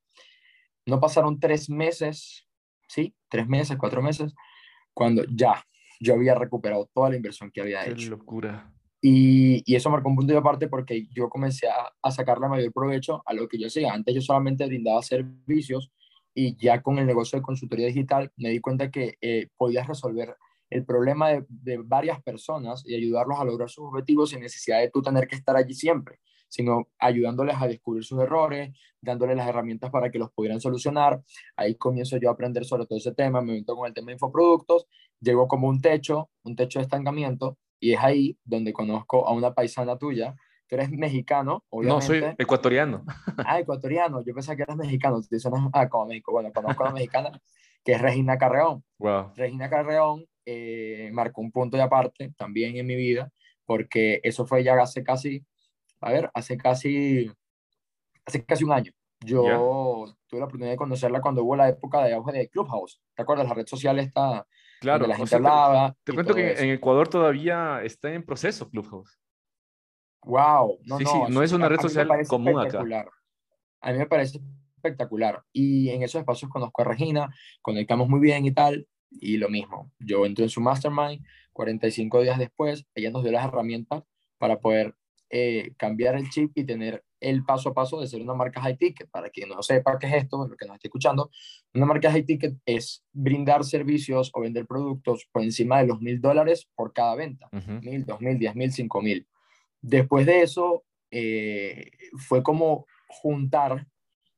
No 0.86 1.00
pasaron 1.00 1.38
tres 1.38 1.70
meses, 1.70 2.46
¿sí? 2.88 3.14
Tres 3.28 3.46
meses, 3.48 3.76
cuatro 3.78 4.02
meses, 4.02 4.34
cuando 4.94 5.24
ya, 5.24 5.64
yo 6.00 6.14
había 6.14 6.34
recuperado 6.34 6.88
toda 6.92 7.10
la 7.10 7.16
inversión 7.16 7.50
que 7.50 7.60
había 7.60 7.84
Qué 7.84 7.92
hecho. 7.92 8.10
locura. 8.10 8.72
Y, 9.00 9.62
y, 9.66 9.74
eso 9.74 9.90
marcó 9.90 10.08
un 10.08 10.16
punto 10.16 10.32
de 10.32 10.38
aparte 10.38 10.68
porque 10.68 11.08
yo 11.12 11.28
comencé 11.28 11.68
a, 11.68 11.92
a 12.00 12.10
sacarle 12.12 12.48
mayor 12.48 12.72
provecho 12.72 13.22
a 13.26 13.32
lo 13.32 13.48
que 13.48 13.58
yo 13.58 13.66
hacía. 13.66 13.92
Antes 13.92 14.14
yo 14.14 14.20
solamente 14.20 14.64
brindaba 14.64 15.02
servicios 15.02 15.90
y 16.34 16.56
ya 16.56 16.82
con 16.82 16.98
el 16.98 17.06
negocio 17.06 17.38
de 17.38 17.42
consultoría 17.42 17.86
digital 17.88 18.30
me 18.36 18.50
di 18.50 18.60
cuenta 18.60 18.90
que 18.90 19.16
eh, 19.20 19.48
podías 19.56 19.86
resolver 19.86 20.36
el 20.70 20.84
problema 20.84 21.28
de, 21.28 21.44
de, 21.48 21.78
varias 21.78 22.22
personas 22.22 22.82
y 22.86 22.94
ayudarlos 22.94 23.38
a 23.38 23.44
lograr 23.44 23.68
sus 23.68 23.84
objetivos 23.84 24.30
sin 24.30 24.40
necesidad 24.40 24.80
de 24.80 24.90
tú 24.90 25.02
tener 25.02 25.26
que 25.26 25.36
estar 25.36 25.54
allí 25.56 25.74
siempre, 25.74 26.18
sino 26.52 26.88
ayudándoles 26.98 27.56
a 27.58 27.66
descubrir 27.66 28.04
sus 28.04 28.20
errores, 28.20 28.76
dándoles 29.00 29.38
las 29.38 29.48
herramientas 29.48 29.90
para 29.90 30.10
que 30.10 30.18
los 30.18 30.30
pudieran 30.32 30.60
solucionar. 30.60 31.22
Ahí 31.56 31.76
comienzo 31.76 32.18
yo 32.18 32.28
a 32.28 32.32
aprender 32.32 32.66
sobre 32.66 32.84
todo 32.84 32.98
ese 32.98 33.14
tema, 33.14 33.40
me 33.40 33.54
meto 33.54 33.74
con 33.74 33.86
el 33.86 33.94
tema 33.94 34.08
de 34.08 34.12
infoproductos, 34.12 34.86
llego 35.18 35.48
como 35.48 35.66
un 35.66 35.80
techo, 35.80 36.28
un 36.42 36.54
techo 36.54 36.78
de 36.78 36.82
estancamiento 36.82 37.56
y 37.80 37.94
es 37.94 38.00
ahí 38.00 38.36
donde 38.44 38.74
conozco 38.74 39.26
a 39.26 39.32
una 39.32 39.54
paisana 39.54 39.96
tuya. 39.96 40.34
Tú 40.68 40.74
eres 40.74 40.90
mexicano, 40.90 41.64
obviamente. 41.70 42.06
No, 42.18 42.26
soy 42.26 42.34
ecuatoriano. 42.36 43.02
Ah, 43.46 43.58
ecuatoriano. 43.58 44.22
Yo 44.22 44.34
pensaba 44.34 44.56
que 44.56 44.64
eras 44.64 44.76
mexicano. 44.76 45.22
Te 45.22 45.38
suenas, 45.38 45.70
ah, 45.72 45.88
como 45.88 46.06
México. 46.06 46.32
Bueno, 46.32 46.52
conozco 46.52 46.84
a 46.84 46.88
una 46.88 46.94
mexicana 46.94 47.32
que 47.82 47.92
es 47.92 48.00
Regina 48.00 48.36
Carreón. 48.36 48.84
Wow. 48.98 49.32
Regina 49.36 49.70
Carreón 49.70 50.26
eh, 50.44 51.08
marcó 51.12 51.40
un 51.40 51.50
punto 51.50 51.78
de 51.78 51.82
aparte 51.82 52.34
también 52.36 52.76
en 52.76 52.86
mi 52.86 52.96
vida, 52.96 53.30
porque 53.64 54.20
eso 54.22 54.46
fue 54.46 54.64
ya 54.64 54.74
hace 54.80 55.02
casi, 55.02 55.44
a 56.02 56.12
ver, 56.12 56.30
hace 56.34 56.56
casi, 56.56 57.30
hace 58.24 58.44
casi 58.44 58.64
un 58.64 58.72
año. 58.72 58.92
yo 59.20 60.06
tuve 60.26 60.40
la 60.40 60.46
oportunidad 60.46 60.72
de 60.72 60.76
conocerla 60.76 61.20
cuando 61.20 61.44
hubo 61.44 61.56
la 61.56 61.68
época 61.68 62.02
de 62.04 62.14
auge 62.14 62.32
de 62.32 62.48
Clubhouse. 62.48 63.00
¿Te 63.14 63.22
acuerdas? 63.22 63.48
La 63.48 63.54
red 63.54 63.66
social 63.66 63.98
está 63.98 64.46
claro, 64.80 65.06
la 65.06 65.16
gente 65.16 65.34
hablaba. 65.34 65.96
Te, 66.04 66.12
cuento 66.12 66.34
que 66.34 66.52
en 66.52 66.70
Ecuador 66.70 67.08
todavía 67.08 67.82
está 67.82 68.12
en 68.12 68.24
proceso 68.24 68.68
Clubhouse. 68.68 69.18
Wow, 70.24 70.78
no, 70.84 70.98
sí, 70.98 71.04
no, 71.04 71.10
sí, 71.10 71.32
no 71.32 71.42
es 71.42 71.52
una 71.52 71.68
red 71.68 71.80
social 71.80 72.08
común 72.28 72.58
acá. 72.58 72.84
A 73.80 73.92
mí 73.92 73.98
me 73.98 74.06
parece 74.06 74.40
espectacular. 74.76 75.42
Y 75.52 75.90
en 75.90 76.02
esos 76.02 76.20
espacios 76.20 76.50
conozco 76.50 76.82
a 76.82 76.84
Regina, 76.84 77.34
conectamos 77.60 78.08
muy 78.08 78.20
bien 78.20 78.44
y 78.44 78.52
tal, 78.52 78.86
y 79.10 79.36
lo 79.36 79.48
mismo. 79.48 79.92
Yo 79.98 80.26
entro 80.26 80.44
en 80.44 80.50
su 80.50 80.60
mastermind, 80.60 81.24
45 81.52 82.22
días 82.22 82.38
después, 82.38 82.86
ella 82.94 83.10
nos 83.10 83.22
dio 83.22 83.32
las 83.32 83.44
herramientas 83.44 84.02
para 84.38 84.58
poder 84.58 84.94
eh, 85.34 85.72
cambiar 85.78 86.14
el 86.14 86.28
chip 86.28 86.52
y 86.54 86.64
tener 86.64 87.02
el 87.18 87.42
paso 87.42 87.70
a 87.70 87.74
paso 87.74 87.98
de 87.98 88.06
ser 88.06 88.20
una 88.20 88.34
marca 88.34 88.60
high 88.60 88.76
ticket. 88.76 89.10
Para 89.10 89.30
quien 89.30 89.48
no 89.48 89.62
sepa 89.62 89.98
qué 89.98 90.06
es 90.06 90.14
esto, 90.24 90.46
lo 90.46 90.56
que 90.56 90.66
nos 90.66 90.74
esté 90.74 90.88
escuchando, 90.88 91.30
una 91.72 91.86
marca 91.86 92.10
high 92.10 92.24
ticket 92.24 92.54
es 92.66 93.02
brindar 93.12 93.64
servicios 93.64 94.30
o 94.34 94.42
vender 94.42 94.66
productos 94.66 95.26
por 95.32 95.42
encima 95.42 95.80
de 95.80 95.86
los 95.86 96.00
mil 96.02 96.20
dólares 96.20 96.68
por 96.74 96.92
cada 96.92 97.14
venta. 97.14 97.48
Mil, 97.80 98.04
dos 98.04 98.20
mil, 98.20 98.38
diez 98.38 98.54
mil, 98.54 98.70
cinco 98.72 99.00
mil. 99.00 99.26
Después 99.80 100.26
de 100.26 100.42
eso, 100.42 100.84
eh, 101.10 101.90
fue 102.18 102.42
como 102.42 102.86
juntar 103.08 103.86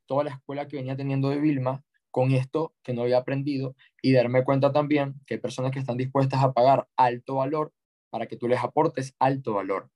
toda 0.06 0.22
la 0.24 0.30
escuela 0.30 0.68
que 0.68 0.76
venía 0.76 0.96
teniendo 0.96 1.28
de 1.30 1.40
Vilma 1.40 1.82
con 2.12 2.30
esto 2.30 2.72
que 2.84 2.94
no 2.94 3.02
había 3.02 3.18
aprendido 3.18 3.74
y 4.00 4.12
darme 4.12 4.44
cuenta 4.44 4.72
también 4.72 5.14
que 5.26 5.34
hay 5.34 5.40
personas 5.40 5.72
que 5.72 5.80
están 5.80 5.96
dispuestas 5.96 6.44
a 6.44 6.52
pagar 6.52 6.86
alto 6.96 7.34
valor 7.36 7.72
para 8.10 8.26
que 8.26 8.36
tú 8.36 8.46
les 8.46 8.62
aportes 8.62 9.16
alto 9.18 9.54
valor. 9.54 9.90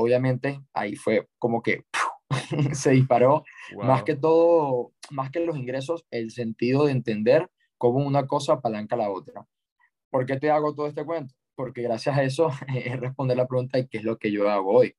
Obviamente 0.00 0.60
ahí 0.74 0.94
fue 0.94 1.26
como 1.40 1.60
que 1.60 1.82
se 2.72 2.92
disparó 2.92 3.42
más 3.82 4.04
que 4.04 4.14
todo, 4.14 4.92
más 5.10 5.32
que 5.32 5.40
los 5.40 5.56
ingresos, 5.56 6.06
el 6.12 6.30
sentido 6.30 6.86
de 6.86 6.92
entender 6.92 7.50
cómo 7.78 7.98
una 8.06 8.28
cosa 8.28 8.52
apalanca 8.54 8.94
la 8.94 9.10
otra. 9.10 9.44
¿Por 10.08 10.24
qué 10.24 10.38
te 10.38 10.52
hago 10.52 10.72
todo 10.72 10.86
este 10.86 11.04
cuento? 11.04 11.34
Porque 11.56 11.82
gracias 11.82 12.16
a 12.16 12.22
eso 12.22 12.48
es 12.76 13.00
responder 13.00 13.36
la 13.36 13.48
pregunta 13.48 13.76
de 13.76 13.88
qué 13.88 13.98
es 13.98 14.04
lo 14.04 14.18
que 14.18 14.30
yo 14.30 14.48
hago 14.48 14.72
hoy. 14.72 14.94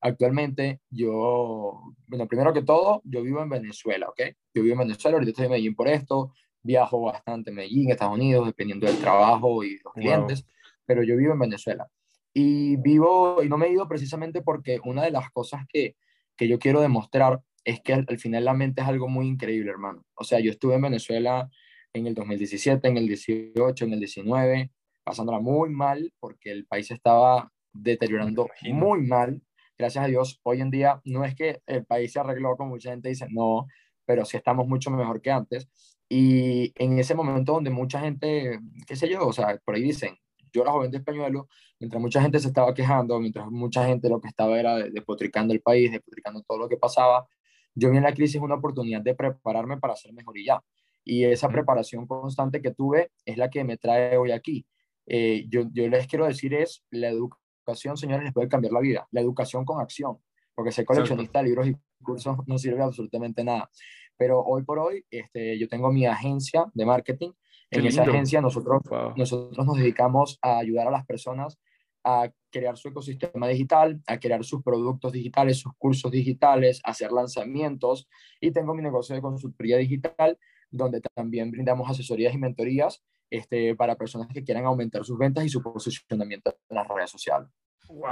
Actualmente 0.00 0.80
yo, 0.88 1.82
bueno, 2.06 2.28
primero 2.28 2.52
que 2.52 2.62
todo, 2.62 3.02
yo 3.04 3.22
vivo 3.22 3.42
en 3.42 3.48
Venezuela, 3.48 4.08
¿ok? 4.08 4.20
Yo 4.54 4.62
vivo 4.62 4.74
en 4.74 4.86
Venezuela, 4.86 5.16
ahorita 5.16 5.30
estoy 5.30 5.46
en 5.46 5.50
Medellín 5.50 5.74
por 5.74 5.88
esto, 5.88 6.32
viajo 6.62 7.00
bastante 7.00 7.50
en 7.50 7.56
Medellín, 7.56 7.90
Estados 7.90 8.14
Unidos, 8.14 8.46
dependiendo 8.46 8.86
del 8.86 8.98
trabajo 8.98 9.64
y 9.64 9.80
los 9.82 9.92
clientes, 9.94 10.46
pero 10.86 11.02
yo 11.02 11.16
vivo 11.16 11.32
en 11.32 11.40
Venezuela. 11.40 11.88
Y 12.34 12.76
vivo, 12.76 13.42
y 13.42 13.48
no 13.48 13.56
me 13.56 13.66
he 13.66 13.72
ido 13.72 13.88
precisamente 13.88 14.42
porque 14.42 14.80
una 14.84 15.02
de 15.02 15.12
las 15.12 15.30
cosas 15.30 15.62
que, 15.68 15.96
que 16.36 16.48
yo 16.48 16.58
quiero 16.58 16.80
demostrar 16.80 17.40
es 17.64 17.80
que 17.80 17.94
al, 17.94 18.18
final 18.18 18.44
la 18.44 18.54
mente 18.54 18.82
es 18.82 18.88
algo 18.88 19.08
muy 19.08 19.26
increíble, 19.26 19.70
hermano. 19.70 20.04
O 20.14 20.24
sea, 20.24 20.40
yo 20.40 20.50
estuve 20.50 20.74
en 20.74 20.82
Venezuela 20.82 21.48
en 21.92 22.06
el 22.06 22.14
2017, 22.14 22.88
en 22.88 22.96
el 22.96 23.06
18, 23.06 23.84
en 23.84 23.92
el 23.92 24.00
19, 24.00 24.70
pasándola 25.04 25.38
muy 25.38 25.70
mal 25.70 26.12
porque 26.18 26.50
el 26.50 26.66
país 26.66 26.90
estaba 26.90 27.50
deteriorando 27.72 28.48
muy 28.62 29.02
mal 29.02 29.40
gracias 29.78 30.04
a 30.04 30.08
Dios, 30.08 30.40
hoy 30.42 30.60
en 30.60 30.70
día 30.70 31.00
no 31.04 31.24
es 31.24 31.34
que 31.34 31.60
el 31.66 31.84
país 31.84 32.12
se 32.12 32.20
arregló, 32.20 32.56
como 32.56 32.70
mucha 32.70 32.90
gente 32.90 33.08
dice, 33.08 33.26
no, 33.30 33.66
pero 34.04 34.24
sí 34.24 34.36
estamos 34.36 34.66
mucho 34.66 34.90
mejor 34.90 35.20
que 35.20 35.30
antes. 35.30 35.68
Y 36.08 36.72
en 36.76 36.98
ese 36.98 37.14
momento 37.14 37.52
donde 37.52 37.70
mucha 37.70 38.00
gente, 38.00 38.58
qué 38.86 38.96
sé 38.96 39.08
yo, 39.08 39.26
o 39.26 39.32
sea, 39.32 39.58
por 39.64 39.74
ahí 39.74 39.82
dicen, 39.82 40.16
yo 40.54 40.62
era 40.62 40.72
joven 40.72 40.90
de 40.90 41.02
mientras 41.80 42.00
mucha 42.00 42.22
gente 42.22 42.38
se 42.38 42.48
estaba 42.48 42.72
quejando, 42.72 43.18
mientras 43.20 43.50
mucha 43.50 43.84
gente 43.84 44.08
lo 44.08 44.20
que 44.20 44.28
estaba 44.28 44.58
era 44.58 44.76
despotricando 44.76 45.52
el 45.52 45.60
país, 45.60 45.90
despotricando 45.90 46.42
todo 46.46 46.58
lo 46.58 46.68
que 46.68 46.76
pasaba, 46.76 47.26
yo 47.74 47.90
vi 47.90 47.96
en 47.96 48.04
la 48.04 48.14
crisis 48.14 48.40
una 48.40 48.54
oportunidad 48.54 49.02
de 49.02 49.14
prepararme 49.14 49.78
para 49.78 49.96
ser 49.96 50.12
mejor 50.12 50.38
y 50.38 50.46
ya. 50.46 50.62
Y 51.04 51.24
esa 51.24 51.48
preparación 51.48 52.06
constante 52.06 52.62
que 52.62 52.70
tuve 52.70 53.10
es 53.26 53.36
la 53.36 53.50
que 53.50 53.64
me 53.64 53.76
trae 53.76 54.16
hoy 54.16 54.30
aquí. 54.30 54.64
Eh, 55.06 55.44
yo, 55.48 55.64
yo 55.72 55.86
les 55.88 56.06
quiero 56.06 56.24
decir 56.24 56.54
es 56.54 56.82
la 56.90 57.08
educación 57.08 57.44
educación, 57.64 57.96
señores, 57.96 58.24
les 58.24 58.32
puede 58.32 58.48
cambiar 58.48 58.72
la 58.72 58.80
vida. 58.80 59.08
La 59.10 59.20
educación 59.20 59.64
con 59.64 59.80
acción, 59.80 60.18
porque 60.54 60.72
ser 60.72 60.84
coleccionista 60.84 61.38
de 61.40 61.46
libros 61.46 61.68
y 61.68 61.76
cursos 62.02 62.36
no 62.46 62.58
sirve 62.58 62.82
absolutamente 62.82 63.42
nada. 63.42 63.70
Pero 64.16 64.40
hoy 64.40 64.62
por 64.62 64.78
hoy, 64.78 65.04
este, 65.10 65.58
yo 65.58 65.68
tengo 65.68 65.90
mi 65.90 66.06
agencia 66.06 66.66
de 66.74 66.86
marketing. 66.86 67.32
En 67.78 67.86
esa 67.86 68.02
agencia 68.02 68.40
nosotros, 68.40 68.82
nosotros 69.16 69.66
nos 69.66 69.76
dedicamos 69.76 70.38
a 70.42 70.58
ayudar 70.58 70.88
a 70.88 70.90
las 70.90 71.06
personas 71.06 71.58
a 72.04 72.30
crear 72.50 72.76
su 72.76 72.88
ecosistema 72.88 73.48
digital, 73.48 74.00
a 74.06 74.18
crear 74.18 74.44
sus 74.44 74.62
productos 74.62 75.12
digitales, 75.12 75.58
sus 75.58 75.72
cursos 75.78 76.12
digitales, 76.12 76.80
hacer 76.84 77.10
lanzamientos. 77.10 78.06
Y 78.40 78.52
tengo 78.52 78.74
mi 78.74 78.82
negocio 78.82 79.14
de 79.16 79.22
consultoría 79.22 79.78
digital, 79.78 80.38
donde 80.70 81.00
también 81.14 81.50
brindamos 81.50 81.90
asesorías 81.90 82.34
y 82.34 82.38
mentorías 82.38 83.02
este, 83.30 83.74
para 83.74 83.96
personas 83.96 84.28
que 84.32 84.44
quieran 84.44 84.66
aumentar 84.66 85.04
sus 85.04 85.18
ventas 85.18 85.44
y 85.44 85.48
su 85.48 85.62
posicionamiento 85.62 86.54
en 86.68 86.76
las 86.76 86.86
redes 86.86 87.10
sociales. 87.10 87.48
¡Wow! 87.88 88.10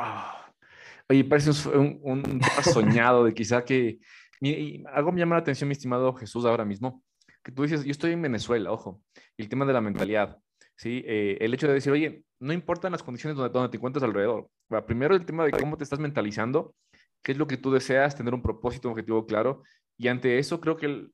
Oye, 1.08 1.24
parece 1.24 1.50
un, 1.76 2.00
un, 2.02 2.40
soñado 2.62 3.24
de 3.24 3.34
quizá 3.34 3.64
que... 3.64 3.98
Y 4.40 4.82
algo 4.92 5.12
me 5.12 5.20
llama 5.20 5.36
la 5.36 5.42
atención, 5.42 5.68
mi 5.68 5.72
estimado 5.72 6.12
Jesús, 6.14 6.44
ahora 6.44 6.64
mismo, 6.64 7.02
que 7.42 7.52
tú 7.52 7.62
dices, 7.62 7.84
yo 7.84 7.90
estoy 7.90 8.12
en 8.12 8.22
Venezuela, 8.22 8.70
ojo, 8.70 9.02
y 9.36 9.42
el 9.42 9.48
tema 9.48 9.64
de 9.64 9.72
la 9.72 9.80
mentalidad, 9.80 10.38
¿sí? 10.76 11.02
Eh, 11.06 11.38
el 11.40 11.54
hecho 11.54 11.66
de 11.68 11.74
decir, 11.74 11.92
oye, 11.92 12.24
no 12.40 12.52
importan 12.52 12.92
las 12.92 13.02
condiciones 13.02 13.36
donde, 13.36 13.52
donde 13.52 13.68
te 13.68 13.76
encuentras 13.76 14.02
alrededor. 14.02 14.48
primero 14.86 15.14
el 15.14 15.26
tema 15.26 15.44
de 15.44 15.52
cómo 15.52 15.76
te 15.76 15.84
estás 15.84 15.98
mentalizando, 15.98 16.74
qué 17.22 17.32
es 17.32 17.38
lo 17.38 17.46
que 17.46 17.56
tú 17.56 17.70
deseas, 17.70 18.16
tener 18.16 18.34
un 18.34 18.42
propósito, 18.42 18.88
un 18.88 18.92
objetivo 18.92 19.26
claro, 19.26 19.62
y 19.96 20.08
ante 20.08 20.38
eso 20.38 20.60
creo 20.60 20.76
que 20.76 21.08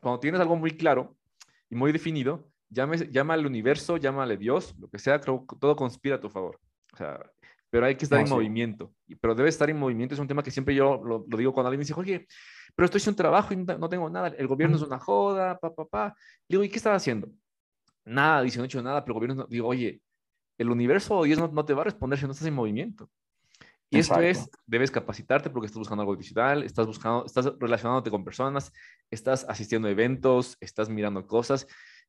cuando 0.00 0.20
tienes 0.20 0.40
algo 0.40 0.56
muy 0.56 0.72
claro 0.72 1.16
y 1.70 1.76
muy 1.76 1.92
definido, 1.92 2.50
llame, 2.70 2.96
llama 3.10 3.34
al 3.34 3.46
universo, 3.46 3.96
llámale 3.96 4.36
Dios, 4.36 4.74
lo 4.78 4.88
que 4.88 4.98
sea, 4.98 5.20
creo 5.20 5.46
que 5.46 5.56
todo 5.56 5.76
conspira 5.76 6.16
a 6.16 6.20
tu 6.20 6.28
favor. 6.28 6.58
O 6.92 6.96
sea, 6.96 7.20
pero 7.72 7.86
hay 7.86 7.94
que 7.94 8.04
estar 8.04 8.20
en 8.20 8.28
movimiento. 8.28 8.92
Pero 9.18 9.34
debe 9.34 9.48
estar 9.48 9.70
en 9.70 9.78
movimiento, 9.78 10.14
es 10.14 10.20
un 10.20 10.28
tema 10.28 10.42
que 10.42 10.50
siempre 10.50 10.74
yo 10.74 11.02
lo, 11.02 11.24
digo 11.38 11.54
cuando 11.54 11.68
alguien 11.68 11.78
me 11.78 11.84
dice, 11.84 11.94
oye, 11.98 12.26
pero 12.76 12.84
estoy 12.84 13.00
un 13.06 13.16
trabajo 13.16 13.54
y 13.54 13.56
no, 13.56 13.88
tengo 13.88 14.10
nada, 14.10 14.28
el 14.28 14.46
gobierno 14.46 14.76
es 14.76 14.82
una 14.82 14.98
joda, 14.98 15.58
pa, 15.58 15.74
pa, 15.74 15.86
pa. 15.86 16.14
digo, 16.46 16.62
¿y 16.62 16.68
qué 16.68 16.76
estás 16.76 16.94
haciendo? 16.94 17.30
Nada, 18.04 18.42
dice, 18.42 18.58
no 18.58 18.64
he 18.64 18.66
hecho 18.66 18.82
nada, 18.82 19.02
pero 19.02 19.14
el 19.14 19.20
gobierno, 19.20 19.46
digo, 19.48 19.68
oye, 19.68 20.02
el 20.58 20.70
universo 20.70 21.16
o 21.16 21.24
Dios 21.24 21.38
no, 21.38 21.64
te 21.64 21.72
va 21.72 21.80
a 21.80 21.84
responder 21.84 22.18
si 22.18 22.26
no 22.26 22.32
estás 22.32 22.46
en 22.46 22.52
movimiento. 22.52 23.08
Y 23.88 24.00
esto 24.00 24.20
es, 24.20 24.50
debes 24.66 24.90
capacitarte 24.90 25.48
porque 25.48 25.66
estás 25.66 25.78
buscando 25.78 26.02
algo 26.02 26.14
digital, 26.14 26.64
estás 26.64 26.86
buscando, 26.86 27.24
estás 27.24 27.52
relacionándote 27.58 28.10
con 28.10 28.22
personas, 28.22 28.70
estás 29.10 29.46
asistiendo 29.48 29.88
a 29.88 29.92
eventos, 29.92 30.58
estás 30.60 30.90
mirando 30.90 31.26
cosas 31.26 31.66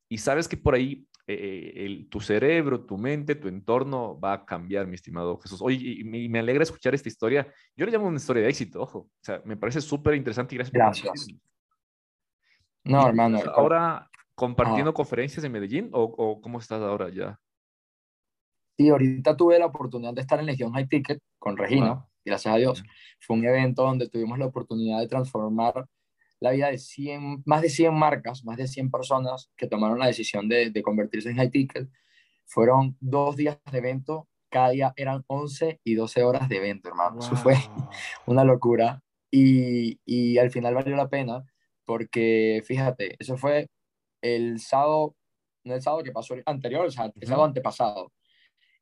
y 0.10 0.18
sabes 0.18 0.48
que 0.48 0.58
por 0.58 0.76
ahí 0.76 1.08
eh, 1.26 1.86
el, 1.86 2.10
tu 2.10 2.20
cerebro, 2.20 2.86
tu 2.86 2.98
mente, 2.98 3.36
tu 3.36 3.48
entorno 3.48 4.20
va 4.20 4.34
a 4.34 4.46
cambiar, 4.46 4.88
mi 4.88 4.96
estimado 4.96 5.38
Jesús. 5.40 5.62
Oye, 5.62 5.78
y 5.78 6.04
me, 6.04 6.40
alegra 6.40 6.64
escuchar 6.64 6.94
esta 6.94 7.08
historia. 7.08 7.48
Yo 7.78 7.86
le 7.86 7.92
llamo 7.92 8.08
una 8.08 8.18
historia 8.18 8.44
de 8.44 8.50
éxito, 8.50 8.82
ojo. 8.82 9.00
O 9.00 9.12
sea, 9.22 9.42
me 9.46 9.56
parece 9.56 9.80
súper 9.80 10.16
interesante 10.16 10.54
y 10.54 10.58
gracias, 10.58 10.74
gracias. 10.74 11.28
No, 12.84 13.08
hermano. 13.08 13.40
¿Ahora 13.56 14.10
compartiendo 14.36 14.94
conferencias 14.94 15.46
en 15.46 15.52
Medellín 15.54 15.90
o, 15.94 16.04
o, 16.04 16.42
cómo 16.42 16.60
estás 16.60 16.82
ahora 16.82 17.10
ya? 17.10 17.40
Sí, 18.78 18.90
ahorita 18.90 19.38
tuve 19.38 19.58
la 19.60 19.68
oportunidad 19.68 20.14
de 20.14 20.22
estar 20.22 20.40
en 20.40 20.48
Legión 20.48 20.74
High 20.74 20.90
Ticket 20.90 21.20
con 21.40 21.56
Regina, 21.56 22.06
gracias 22.26 22.54
a 22.54 22.58
Dios. 22.58 22.84
Fue 23.22 23.38
un 23.38 23.46
evento 23.46 23.84
donde 23.84 24.10
tuvimos 24.10 24.40
la 24.40 24.48
oportunidad 24.48 25.00
de 25.00 25.08
transformar 25.08 25.86
la 26.44 26.52
vida 26.52 26.68
de 26.68 26.78
100, 26.78 27.44
más 27.46 27.62
de 27.62 27.70
100 27.70 27.94
marcas, 27.94 28.44
más 28.44 28.58
de 28.58 28.68
100 28.68 28.92
personas 28.92 29.50
que 29.56 29.66
tomaron 29.66 29.98
la 29.98 30.08
decisión 30.08 30.50
de, 30.50 30.72
de 30.72 30.84
convertirse 30.84 31.30
en 31.30 31.38
high 31.38 31.50
ticket. 31.50 31.88
Fueron 32.44 32.98
dos 33.00 33.38
días 33.38 33.58
de 33.72 33.78
evento, 33.78 34.28
cada 34.50 34.72
día 34.72 34.94
eran 34.98 35.24
11 35.28 35.80
y 35.86 35.96
12 35.96 36.22
horas 36.22 36.50
de 36.50 36.58
evento, 36.58 36.90
hermano. 36.90 37.20
Eso 37.20 37.38
fue 37.38 37.56
una 38.28 38.44
locura 38.44 39.02
y, 39.32 40.02
y 40.04 40.38
al 40.38 40.52
final 40.52 40.76
valió 40.76 40.98
la 40.98 41.08
pena 41.08 41.46
porque, 41.86 42.62
fíjate, 42.66 43.16
eso 43.20 43.38
fue 43.38 43.70
el 44.22 44.60
sábado, 44.60 45.16
no 45.64 45.76
el 45.76 45.82
sábado 45.82 46.04
que 46.04 46.12
pasó 46.12 46.36
anterior, 46.46 46.86
o 46.86 46.92
sea, 46.92 47.10
el 47.16 47.26
sábado 47.26 47.46
antepasado. 47.46 48.12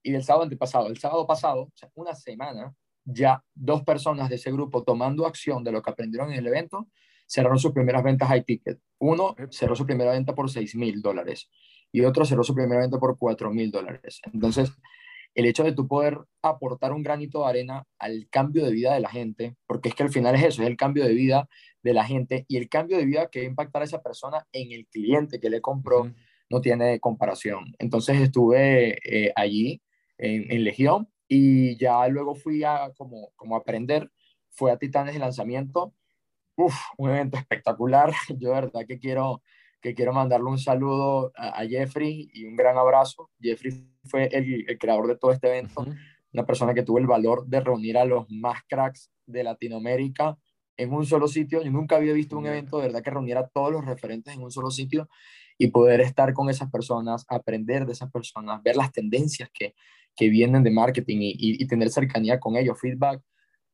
Y 0.02 0.16
el 0.16 0.24
sábado 0.24 0.46
antepasado, 0.46 0.88
el 0.88 0.98
sábado 0.98 1.28
pasado, 1.28 1.62
o 1.62 1.72
sea, 1.76 1.92
una 1.94 2.16
semana, 2.16 2.74
ya 3.06 3.44
dos 3.54 3.84
personas 3.84 4.30
de 4.30 4.38
ese 4.38 4.52
grupo 4.52 4.84
tomando 4.84 5.28
acción 5.28 5.64
de 5.64 5.72
lo 5.72 5.84
que 5.84 5.92
aprendieron 5.92 6.32
en 6.32 6.40
el 6.40 6.48
evento, 6.48 6.88
cerraron 7.32 7.60
sus 7.60 7.72
primeras 7.72 8.04
ventas 8.04 8.28
high 8.28 8.44
ticket. 8.44 8.78
Uno 9.00 9.36
cerró 9.52 9.74
su 9.74 9.86
primera 9.86 10.12
venta 10.12 10.36
por 10.36 10.52
6 10.52 10.76
mil 10.76 11.02
dólares 11.02 11.50
y 11.90 12.02
otro 12.02 12.26
cerró 12.26 12.44
su 12.44 12.54
primera 12.54 12.82
venta 12.82 13.00
por 13.00 13.18
4 13.18 13.52
mil 13.52 13.72
dólares. 13.72 14.20
Entonces, 14.34 14.74
el 15.34 15.46
hecho 15.46 15.64
de 15.64 15.72
tú 15.72 15.88
poder 15.88 16.18
aportar 16.42 16.92
un 16.92 17.04
granito 17.04 17.40
de 17.40 17.50
arena 17.50 17.88
al 18.00 18.28
cambio 18.30 18.66
de 18.66 18.72
vida 18.72 18.94
de 18.94 19.00
la 19.00 19.10
gente, 19.10 19.56
porque 19.66 19.88
es 19.88 19.96
que 19.96 20.04
al 20.04 20.10
final 20.10 20.36
es 20.36 20.44
eso, 20.44 20.62
es 20.62 20.68
el 20.68 20.76
cambio 20.76 21.06
de 21.06 21.14
vida 21.14 21.48
de 21.82 21.94
la 21.94 22.04
gente 22.04 22.44
y 22.50 22.58
el 22.58 22.68
cambio 22.68 22.98
de 22.98 23.06
vida 23.06 23.30
que 23.32 23.40
va 23.40 23.46
a 23.46 23.50
impactar 23.50 23.82
a 23.82 23.86
esa 23.86 24.02
persona 24.02 24.46
en 24.52 24.74
el 24.74 24.88
cliente 24.88 25.40
que 25.40 25.50
le 25.50 25.62
compró 25.62 26.12
no 26.50 26.60
tiene 26.60 27.00
comparación. 27.00 27.74
Entonces 27.80 28.20
estuve 28.20 28.98
eh, 29.06 29.32
allí 29.38 29.82
en, 30.18 30.52
en, 30.52 30.66
Legión 30.66 31.08
y 31.30 31.78
ya 31.78 32.06
luego 32.10 32.36
fui 32.36 32.66
a 32.66 32.92
como, 32.98 33.32
como 33.38 33.56
aprender, 33.56 34.12
fue 34.50 34.70
a 34.74 34.78
Titanes 34.78 35.14
de 35.14 35.22
lanzamiento 35.22 35.94
uf, 36.66 36.76
un 36.98 37.10
evento 37.10 37.38
espectacular. 37.38 38.12
Yo 38.40 38.50
de 38.50 38.62
verdad 38.62 38.82
que 38.88 39.00
quiero, 39.00 39.42
que 39.82 39.94
quiero 39.94 40.14
mandarle 40.14 40.48
un 40.48 40.60
saludo 40.60 41.32
a, 41.36 41.66
Jeffrey 41.66 42.30
y 42.34 42.46
un 42.46 42.56
gran 42.56 42.78
abrazo. 42.78 43.30
Jeffrey 43.40 43.88
fue 44.06 44.26
el, 44.32 44.66
el 44.68 44.78
creador 44.78 45.08
de 45.08 45.18
todo 45.18 45.32
este 45.32 45.48
evento, 45.48 45.86
una 46.34 46.46
persona 46.46 46.74
que 46.74 46.84
tuvo 46.84 46.98
el 46.98 47.08
valor 47.08 47.46
de 47.48 47.60
reunir 47.60 47.98
a 47.98 48.06
los 48.06 48.30
más 48.30 48.62
cracks 48.68 49.12
de 49.26 49.44
Latinoamérica 49.44 50.38
en 50.78 50.94
un 50.94 51.06
solo 51.06 51.28
sitio. 51.28 51.62
Yo 51.62 51.72
nunca 51.72 51.98
había 51.98 52.14
visto 52.14 52.38
un 52.38 52.46
evento 52.48 52.78
de 52.78 52.88
verdad 52.88 53.04
que 53.04 53.12
reuniera 53.12 53.42
a 53.42 53.48
todos 53.48 53.72
los 53.72 53.86
referentes 53.86 54.34
en 54.34 54.42
un 54.42 54.52
solo 54.52 54.72
sitio 54.72 55.10
y 55.58 55.68
poder 55.68 56.02
estar 56.02 56.34
con 56.34 56.50
esas 56.50 56.72
personas, 56.72 57.26
aprender 57.28 57.86
de 57.86 57.94
esas 57.94 58.12
personas, 58.12 58.64
ver 58.64 58.76
las 58.76 58.92
tendencias 58.92 59.50
que, 59.54 59.76
que 60.16 60.30
vienen 60.30 60.64
de 60.64 60.72
marketing 60.72 61.18
y, 61.22 61.36
y, 61.38 61.68
tener 61.68 61.90
cercanía 61.90 62.40
con 62.40 62.56
ellos, 62.56 62.80
feedback. 62.80 63.22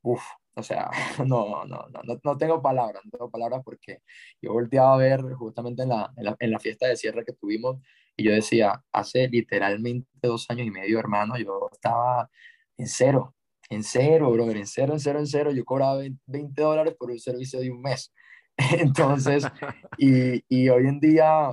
Uf, 0.01 0.21
o 0.57 0.63
sea, 0.63 0.89
no, 1.25 1.65
no, 1.65 1.87
no, 1.89 2.19
no, 2.23 2.37
tengo 2.37 2.61
palabras, 2.61 3.03
no 3.05 3.11
tengo 3.11 3.29
palabras 3.29 3.61
porque 3.63 4.01
yo 4.41 4.53
volteaba 4.53 4.95
a 4.95 4.97
ver 4.97 5.21
justamente 5.33 5.83
en 5.83 5.89
la, 5.89 6.11
en 6.17 6.25
la, 6.25 6.35
en 6.39 6.51
la 6.51 6.59
fiesta 6.59 6.87
de 6.87 6.95
cierre 6.95 7.23
que 7.23 7.33
tuvimos 7.33 7.77
y 8.17 8.23
yo 8.23 8.31
decía, 8.31 8.83
hace 8.91 9.27
literalmente 9.29 10.09
dos 10.23 10.49
años 10.49 10.65
y 10.65 10.71
medio, 10.71 10.97
hermano, 10.97 11.37
yo 11.37 11.69
estaba 11.71 12.29
en 12.75 12.87
cero, 12.87 13.35
en 13.69 13.83
cero, 13.83 14.31
brother, 14.31 14.57
en 14.57 14.65
cero, 14.65 14.93
en 14.93 14.99
cero, 14.99 15.19
en 15.19 15.27
cero. 15.27 15.51
Yo 15.51 15.63
cobraba 15.63 16.01
20 16.25 16.61
dólares 16.61 16.95
por 16.97 17.11
un 17.11 17.19
servicio 17.19 17.59
de 17.59 17.69
un 17.69 17.81
mes. 17.81 18.11
Entonces, 18.79 19.43
y, 19.99 20.43
y, 20.49 20.69
hoy 20.69 20.87
en 20.87 20.99
día, 20.99 21.51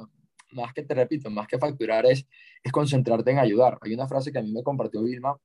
más 0.52 0.72
que 0.72 0.82
te 0.82 0.94
repito, 0.94 1.28
más 1.28 1.46
que 1.46 1.58
facturar 1.58 2.06
es, 2.06 2.26
es 2.62 2.72
concentrarte 2.72 3.30
en 3.30 3.38
ayudar. 3.38 3.78
Hay 3.82 3.92
una 3.92 4.08
frase 4.08 4.32
que 4.32 4.38
a 4.38 4.42
mí 4.42 4.50
me 4.50 4.62
compartió 4.62 5.02
Vilma 5.02 5.36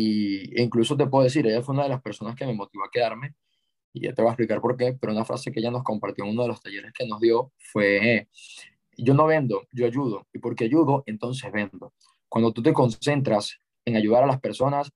y, 0.00 0.58
e 0.58 0.62
incluso 0.62 0.96
te 0.96 1.06
puedo 1.06 1.24
decir, 1.24 1.46
ella 1.46 1.62
fue 1.62 1.74
una 1.74 1.84
de 1.84 1.90
las 1.90 2.02
personas 2.02 2.34
que 2.34 2.46
me 2.46 2.54
motivó 2.54 2.84
a 2.84 2.90
quedarme 2.90 3.34
y 3.92 4.02
ya 4.02 4.14
te 4.14 4.22
voy 4.22 4.28
a 4.28 4.32
explicar 4.32 4.60
por 4.60 4.76
qué, 4.76 4.96
pero 5.00 5.12
una 5.12 5.24
frase 5.24 5.50
que 5.50 5.60
ella 5.60 5.70
nos 5.70 5.82
compartió 5.82 6.24
en 6.24 6.30
uno 6.30 6.42
de 6.42 6.48
los 6.48 6.62
talleres 6.62 6.92
que 6.92 7.06
nos 7.06 7.20
dio 7.20 7.52
fue, 7.58 8.28
yo 8.96 9.14
no 9.14 9.26
vendo, 9.26 9.66
yo 9.72 9.86
ayudo, 9.86 10.26
y 10.32 10.38
porque 10.38 10.64
ayudo, 10.64 11.02
entonces 11.06 11.50
vendo. 11.52 11.92
Cuando 12.28 12.52
tú 12.52 12.62
te 12.62 12.72
concentras 12.72 13.58
en 13.84 13.96
ayudar 13.96 14.22
a 14.22 14.26
las 14.26 14.40
personas, 14.40 14.92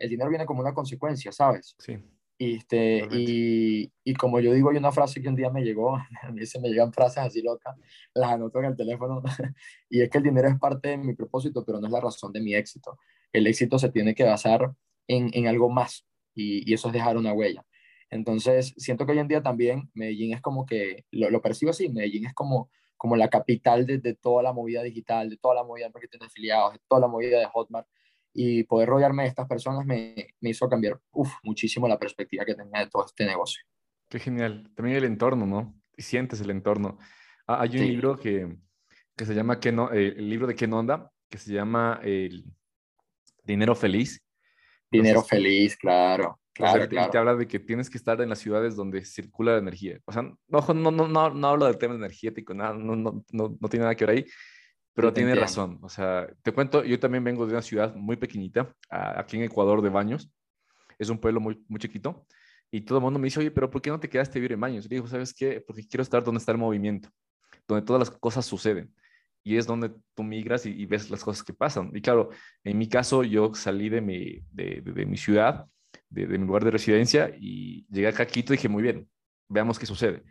el 0.00 0.08
dinero 0.08 0.30
viene 0.30 0.46
como 0.46 0.60
una 0.60 0.72
consecuencia, 0.72 1.32
¿sabes? 1.32 1.74
Sí. 1.78 1.98
Y, 2.40 2.54
este, 2.54 3.04
y, 3.10 3.92
y, 4.04 4.14
como 4.14 4.38
yo 4.38 4.52
digo, 4.52 4.70
hay 4.70 4.76
una 4.76 4.92
frase 4.92 5.20
que 5.20 5.28
un 5.28 5.34
día 5.34 5.50
me 5.50 5.64
llegó, 5.64 5.96
a 6.22 6.30
mí 6.30 6.46
se 6.46 6.60
me 6.60 6.68
llegan 6.68 6.92
frases 6.92 7.18
así 7.18 7.42
locas, 7.42 7.76
las 8.14 8.30
anoto 8.30 8.60
en 8.60 8.66
el 8.66 8.76
teléfono, 8.76 9.22
y 9.90 10.02
es 10.02 10.08
que 10.08 10.18
el 10.18 10.24
dinero 10.24 10.48
es 10.48 10.56
parte 10.56 10.90
de 10.90 10.98
mi 10.98 11.14
propósito, 11.14 11.64
pero 11.64 11.80
no 11.80 11.88
es 11.88 11.92
la 11.92 12.00
razón 12.00 12.32
de 12.32 12.40
mi 12.40 12.54
éxito. 12.54 12.96
El 13.32 13.48
éxito 13.48 13.76
se 13.78 13.90
tiene 13.90 14.14
que 14.14 14.22
basar 14.22 14.72
en, 15.08 15.30
en 15.32 15.48
algo 15.48 15.68
más, 15.68 16.06
y, 16.32 16.70
y, 16.70 16.74
eso 16.74 16.88
es 16.88 16.94
dejar 16.94 17.16
una 17.16 17.32
huella. 17.32 17.64
Entonces, 18.08 18.72
siento 18.76 19.04
que 19.04 19.12
hoy 19.12 19.18
en 19.18 19.28
día 19.28 19.42
también 19.42 19.90
Medellín 19.94 20.32
es 20.32 20.40
como 20.40 20.64
que, 20.64 21.04
lo, 21.10 21.30
lo 21.30 21.42
percibo 21.42 21.72
así, 21.72 21.88
Medellín 21.88 22.26
es 22.26 22.34
como, 22.34 22.70
como 22.96 23.16
la 23.16 23.28
capital 23.28 23.84
de, 23.84 23.98
de, 23.98 24.14
toda 24.14 24.44
la 24.44 24.52
movida 24.52 24.84
digital, 24.84 25.28
de 25.28 25.38
toda 25.38 25.56
la 25.56 25.64
movida 25.64 25.86
de 25.86 25.92
marketing 25.92 26.20
de 26.20 26.26
afiliados, 26.26 26.74
de 26.74 26.80
toda 26.86 27.00
la 27.00 27.08
movida 27.08 27.40
de 27.40 27.46
Hotmart, 27.46 27.88
y 28.40 28.62
poder 28.62 28.88
rodearme 28.88 29.24
de 29.24 29.30
estas 29.30 29.48
personas 29.48 29.84
me, 29.84 30.28
me 30.40 30.50
hizo 30.50 30.68
cambiar 30.68 31.00
uf, 31.10 31.28
muchísimo 31.42 31.88
la 31.88 31.98
perspectiva 31.98 32.44
que 32.44 32.54
tenía 32.54 32.84
de 32.84 32.86
todo 32.88 33.04
este 33.04 33.26
negocio. 33.26 33.64
Qué 34.08 34.20
genial. 34.20 34.70
También 34.76 34.96
el 34.96 35.04
entorno, 35.06 35.44
¿no? 35.44 35.74
Y 35.96 36.02
sientes 36.02 36.40
el 36.40 36.50
entorno. 36.50 36.98
Ah, 37.48 37.62
hay 37.62 37.76
un 37.80 37.88
libro 37.88 38.16
que, 38.16 38.56
que 39.16 39.26
se 39.26 39.34
llama, 39.34 39.58
no, 39.72 39.92
eh, 39.92 40.14
el 40.16 40.30
libro 40.30 40.46
de 40.46 40.54
Ken 40.54 40.72
Onda, 40.72 41.10
que 41.28 41.36
se 41.36 41.52
llama 41.52 41.98
el 42.04 42.44
Dinero 43.42 43.74
Feliz. 43.74 44.22
Dinero 44.88 45.22
Feliz, 45.22 45.76
claro. 45.76 46.38
Claro, 46.52 46.84
o 46.84 46.88
claro. 46.88 47.10
te 47.10 47.18
habla 47.18 47.34
de 47.34 47.48
que 47.48 47.58
tienes 47.58 47.90
que 47.90 47.98
estar 47.98 48.20
en 48.20 48.28
las 48.28 48.38
ciudades 48.38 48.76
donde 48.76 49.04
circula 49.04 49.52
la 49.52 49.58
energía. 49.58 49.98
O 50.04 50.12
sea, 50.12 50.22
no, 50.22 50.38
no, 50.46 50.90
no, 50.92 51.08
no, 51.08 51.30
no 51.30 51.48
hablo 51.48 51.66
del 51.66 51.78
tema 51.78 51.96
energético, 51.96 52.54
nada, 52.54 52.72
no, 52.74 52.94
no, 52.94 53.24
no, 53.32 53.56
no 53.60 53.68
tiene 53.68 53.82
nada 53.82 53.96
que 53.96 54.06
ver 54.06 54.16
ahí, 54.16 54.26
pero 54.98 55.12
tiene 55.12 55.34
razón. 55.36 55.78
O 55.82 55.88
sea, 55.88 56.28
te 56.42 56.50
cuento, 56.50 56.82
yo 56.82 56.98
también 56.98 57.22
vengo 57.22 57.46
de 57.46 57.52
una 57.52 57.62
ciudad 57.62 57.94
muy 57.94 58.16
pequeñita, 58.16 58.74
aquí 58.90 59.36
en 59.36 59.44
Ecuador, 59.44 59.80
de 59.80 59.90
Baños. 59.90 60.28
Es 60.98 61.08
un 61.08 61.18
pueblo 61.18 61.38
muy, 61.38 61.64
muy 61.68 61.78
chiquito. 61.78 62.26
Y 62.72 62.80
todo 62.80 62.98
el 62.98 63.04
mundo 63.04 63.20
me 63.20 63.26
dice, 63.26 63.38
oye, 63.38 63.52
pero 63.52 63.70
¿por 63.70 63.80
qué 63.80 63.90
no 63.90 64.00
te 64.00 64.08
quedaste 64.08 64.38
a 64.38 64.40
vivir 64.40 64.52
en 64.54 64.60
Baños? 64.60 64.86
Y 64.86 64.88
le 64.88 64.96
digo, 64.96 65.06
¿sabes 65.06 65.32
qué? 65.32 65.62
Porque 65.64 65.86
quiero 65.86 66.02
estar 66.02 66.24
donde 66.24 66.40
está 66.40 66.50
el 66.50 66.58
movimiento, 66.58 67.10
donde 67.68 67.86
todas 67.86 68.00
las 68.00 68.10
cosas 68.10 68.44
suceden. 68.44 68.92
Y 69.44 69.56
es 69.56 69.68
donde 69.68 69.92
tú 70.14 70.24
migras 70.24 70.66
y, 70.66 70.84
ves 70.86 71.10
las 71.10 71.22
cosas 71.22 71.44
que 71.44 71.54
pasan. 71.54 71.92
Y 71.94 72.02
claro, 72.02 72.30
en 72.64 72.76
mi 72.76 72.88
caso, 72.88 73.22
yo 73.22 73.54
salí 73.54 73.88
de 73.88 74.00
mi, 74.00 74.40
de, 74.50 74.82
de, 74.84 75.06
mi 75.06 75.16
ciudad, 75.16 75.66
de, 76.10 76.26
mi 76.26 76.38
lugar 76.38 76.64
de 76.64 76.72
residencia, 76.72 77.32
y 77.38 77.86
llegué 77.88 78.08
acá 78.08 78.24
a 78.24 78.26
Quito 78.26 78.52
y 78.52 78.56
dije, 78.56 78.68
muy 78.68 78.82
bien, 78.82 79.08
veamos 79.48 79.78
qué 79.78 79.86
sucede. 79.86 80.24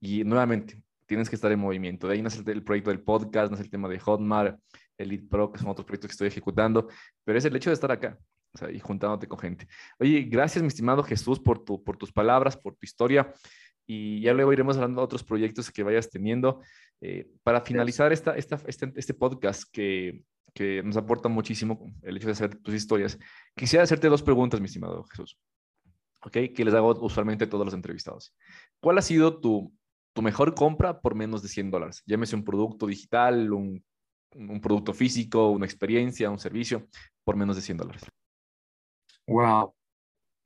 Y 0.00 0.24
nuevamente, 0.24 0.82
tienes 1.06 1.28
que 1.28 1.36
estar 1.36 1.50
en 1.52 1.60
movimiento. 1.60 2.08
De 2.08 2.14
ahí 2.14 2.22
nace 2.22 2.42
el, 2.50 2.62
proyecto 2.62 2.90
del 2.90 3.00
podcast, 3.00 3.50
nace 3.50 3.62
el 3.62 3.70
tema 3.70 3.88
de 3.88 3.98
Hotmart, 3.98 4.58
Elite 4.98 5.26
Pro, 5.28 5.52
que 5.52 5.58
son 5.58 5.68
otros 5.68 5.84
proyectos 5.86 6.08
que 6.08 6.12
estoy 6.12 6.28
ejecutando, 6.28 6.88
pero 7.24 7.38
es 7.38 7.44
el 7.44 7.54
hecho 7.56 7.70
de 7.70 7.74
estar 7.74 7.90
acá 7.90 8.18
o 8.54 8.58
sea, 8.58 8.70
y 8.70 8.78
juntándote 8.78 9.26
con 9.26 9.38
gente. 9.38 9.66
Oye, 9.98 10.22
gracias, 10.22 10.62
mi 10.62 10.68
estimado 10.68 11.02
Jesús, 11.02 11.40
por, 11.40 11.64
tu, 11.64 11.82
por 11.82 11.96
tus 11.96 12.12
palabras, 12.12 12.56
por 12.56 12.74
tu 12.74 12.84
historia. 12.84 13.32
Y 13.86 14.20
ya 14.20 14.32
luego 14.32 14.52
iremos 14.52 14.76
hablando 14.76 15.00
de 15.00 15.04
otros 15.04 15.24
proyectos 15.24 15.70
que 15.70 15.82
vayas 15.82 16.08
teniendo. 16.08 16.62
Eh, 17.00 17.28
para 17.42 17.60
finalizar 17.60 18.12
esta, 18.12 18.36
esta, 18.36 18.60
este, 18.66 18.92
este 18.96 19.12
podcast 19.12 19.64
que, 19.70 20.22
que 20.54 20.82
nos 20.82 20.96
aporta 20.96 21.28
muchísimo 21.28 21.92
el 22.02 22.16
hecho 22.16 22.28
de 22.28 22.32
hacer 22.32 22.54
tus 22.56 22.74
historias, 22.74 23.18
quisiera 23.54 23.82
hacerte 23.82 24.08
dos 24.08 24.22
preguntas, 24.22 24.60
mi 24.60 24.66
estimado 24.66 25.04
Jesús. 25.04 25.38
¿Ok? 26.22 26.38
Que 26.54 26.64
les 26.64 26.72
hago 26.72 26.92
usualmente 27.04 27.44
a 27.44 27.50
todos 27.50 27.66
los 27.66 27.74
entrevistados. 27.74 28.34
¿Cuál 28.80 28.98
ha 28.98 29.02
sido 29.02 29.40
tu, 29.40 29.74
tu 30.14 30.22
mejor 30.22 30.54
compra 30.54 31.00
por 31.00 31.14
menos 31.14 31.42
de 31.42 31.48
100 31.48 31.70
dólares. 31.70 32.02
Llámese 32.06 32.36
un 32.36 32.44
producto 32.44 32.86
digital, 32.86 33.52
un, 33.52 33.84
un, 34.34 34.60
producto 34.60 34.94
físico, 34.94 35.50
una 35.50 35.66
experiencia, 35.66 36.30
un 36.30 36.38
servicio, 36.38 36.86
por 37.24 37.36
menos 37.36 37.56
de 37.56 37.62
100 37.62 37.76
dólares. 37.76 38.02
Wow. 39.26 39.74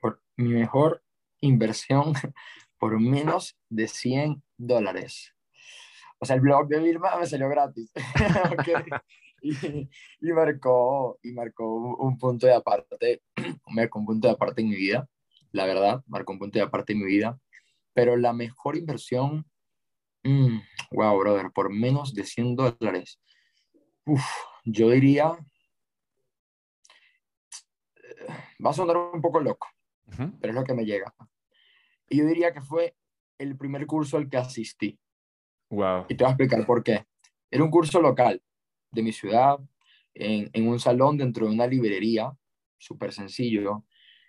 Por 0.00 0.22
mi 0.37 0.54
mejor 0.54 1.02
inversión 1.40 2.14
por 2.78 2.98
menos 2.98 3.59
de 3.68 3.88
100 3.88 4.42
dólares. 4.57 5.35
O 6.18 6.24
sea, 6.24 6.37
el 6.37 6.42
blog 6.42 6.68
de 6.68 6.81
Vilma 6.81 7.18
me 7.18 7.26
salió 7.26 7.48
gratis. 7.48 7.92
y, 9.42 9.52
y, 10.20 10.33
marcó, 10.33 11.18
y 11.22 11.33
marcó 11.33 11.96
un 11.96 12.16
punto 12.16 12.46
de 12.46 12.54
aparte, 12.54 13.22
marcó 13.66 13.98
un 13.98 14.07
punto 14.07 14.28
de 14.28 14.35
aparte 14.35 14.62
en 14.62 14.70
mi 14.70 14.76
vida, 14.76 15.09
la 15.52 15.66
verdad, 15.66 16.02
marcó 16.07 16.33
un 16.33 16.38
punto 16.38 16.59
de 16.59 16.64
aparte 16.64 16.94
en 16.94 17.00
mi 17.00 17.07
vida. 17.07 17.38
Pero 17.92 18.16
la 18.16 18.33
mejor 18.33 18.76
inversión 18.76 19.44
wow, 20.91 21.17
mm, 21.17 21.21
brother, 21.21 21.51
por 21.53 21.73
menos 21.73 22.14
de 22.14 22.25
100 22.25 22.57
dólares. 22.57 23.21
Uf, 24.05 24.25
yo 24.64 24.91
diría, 24.91 25.37
eh, 27.97 28.27
va 28.64 28.71
a 28.71 28.73
sonar 28.73 28.97
un 28.97 29.21
poco 29.21 29.41
loco, 29.41 29.69
pero 30.41 30.53
es 30.53 30.55
lo 30.55 30.64
que 30.64 30.75
me 30.75 30.85
llega. 30.85 31.12
Y 32.09 32.19
yo 32.19 32.27
diría 32.27 32.53
que 32.53 32.61
fue 32.61 32.97
el 33.38 33.57
primer 33.57 33.87
curso 33.87 34.17
al 34.17 34.29
que 34.29 34.37
asistí. 34.37 34.99
Wow. 35.71 36.07
Y 36.09 36.14
te 36.14 36.25
voy 36.25 36.31
a 36.31 36.35
explicar 36.35 36.67
por 36.67 36.83
qué. 36.83 37.07
Era 37.51 37.62
un 37.62 37.71
curso 37.71 38.01
local 38.01 38.43
de 38.91 39.03
mi 39.03 39.12
ciudad, 39.12 39.59
en, 40.14 40.51
en 40.53 40.69
un 40.69 40.81
salón 40.81 41.17
dentro 41.17 41.47
de 41.47 41.55
una 41.55 41.67
librería, 41.67 42.33
súper 42.79 43.12
sencillo, 43.12 43.85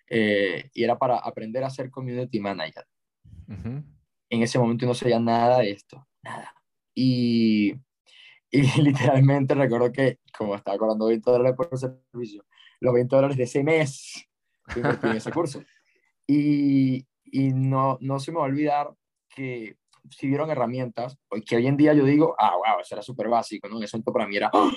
eh, 0.07 0.69
y 0.73 0.83
era 0.83 0.97
para 0.97 1.17
aprender 1.17 1.63
a 1.63 1.69
ser 1.69 1.89
community 1.89 2.39
manager 2.39 2.85
en 4.29 4.43
ese 4.43 4.59
momento 4.59 4.85
no 4.85 4.93
sabía 4.93 5.19
nada 5.19 5.59
de 5.59 5.71
esto, 5.71 6.07
nada. 6.21 6.53
Y, 6.95 7.73
y 8.51 8.81
literalmente 8.81 9.55
recuerdo 9.55 9.91
que, 9.91 10.19
como 10.37 10.55
estaba 10.55 10.77
cobrando 10.77 11.07
20 11.07 11.29
dólares 11.29 11.55
por 11.55 11.77
servicio, 11.77 12.45
los 12.79 12.93
20 12.93 13.15
dólares 13.15 13.37
de 13.37 13.43
ese 13.43 13.63
mes 13.63 14.27
que 14.73 14.79
invertí 14.79 15.07
en 15.07 15.15
ese 15.15 15.31
curso. 15.31 15.61
Y, 16.27 17.05
y 17.25 17.53
no, 17.53 17.97
no 18.01 18.19
se 18.19 18.31
me 18.31 18.37
va 18.37 18.43
a 18.43 18.47
olvidar 18.47 18.93
que 19.35 19.77
si 20.09 20.27
vieron 20.27 20.49
herramientas, 20.49 21.17
que 21.45 21.55
hoy 21.55 21.67
en 21.67 21.77
día 21.77 21.93
yo 21.93 22.03
digo, 22.05 22.35
ah, 22.39 22.55
wow, 22.55 22.81
eso 22.81 22.95
era 22.95 23.01
súper 23.01 23.27
básico, 23.29 23.67
¿no? 23.67 23.81
Eso 23.81 24.01
para 24.01 24.27
mí 24.27 24.37
era, 24.37 24.49
¡ah! 24.53 24.71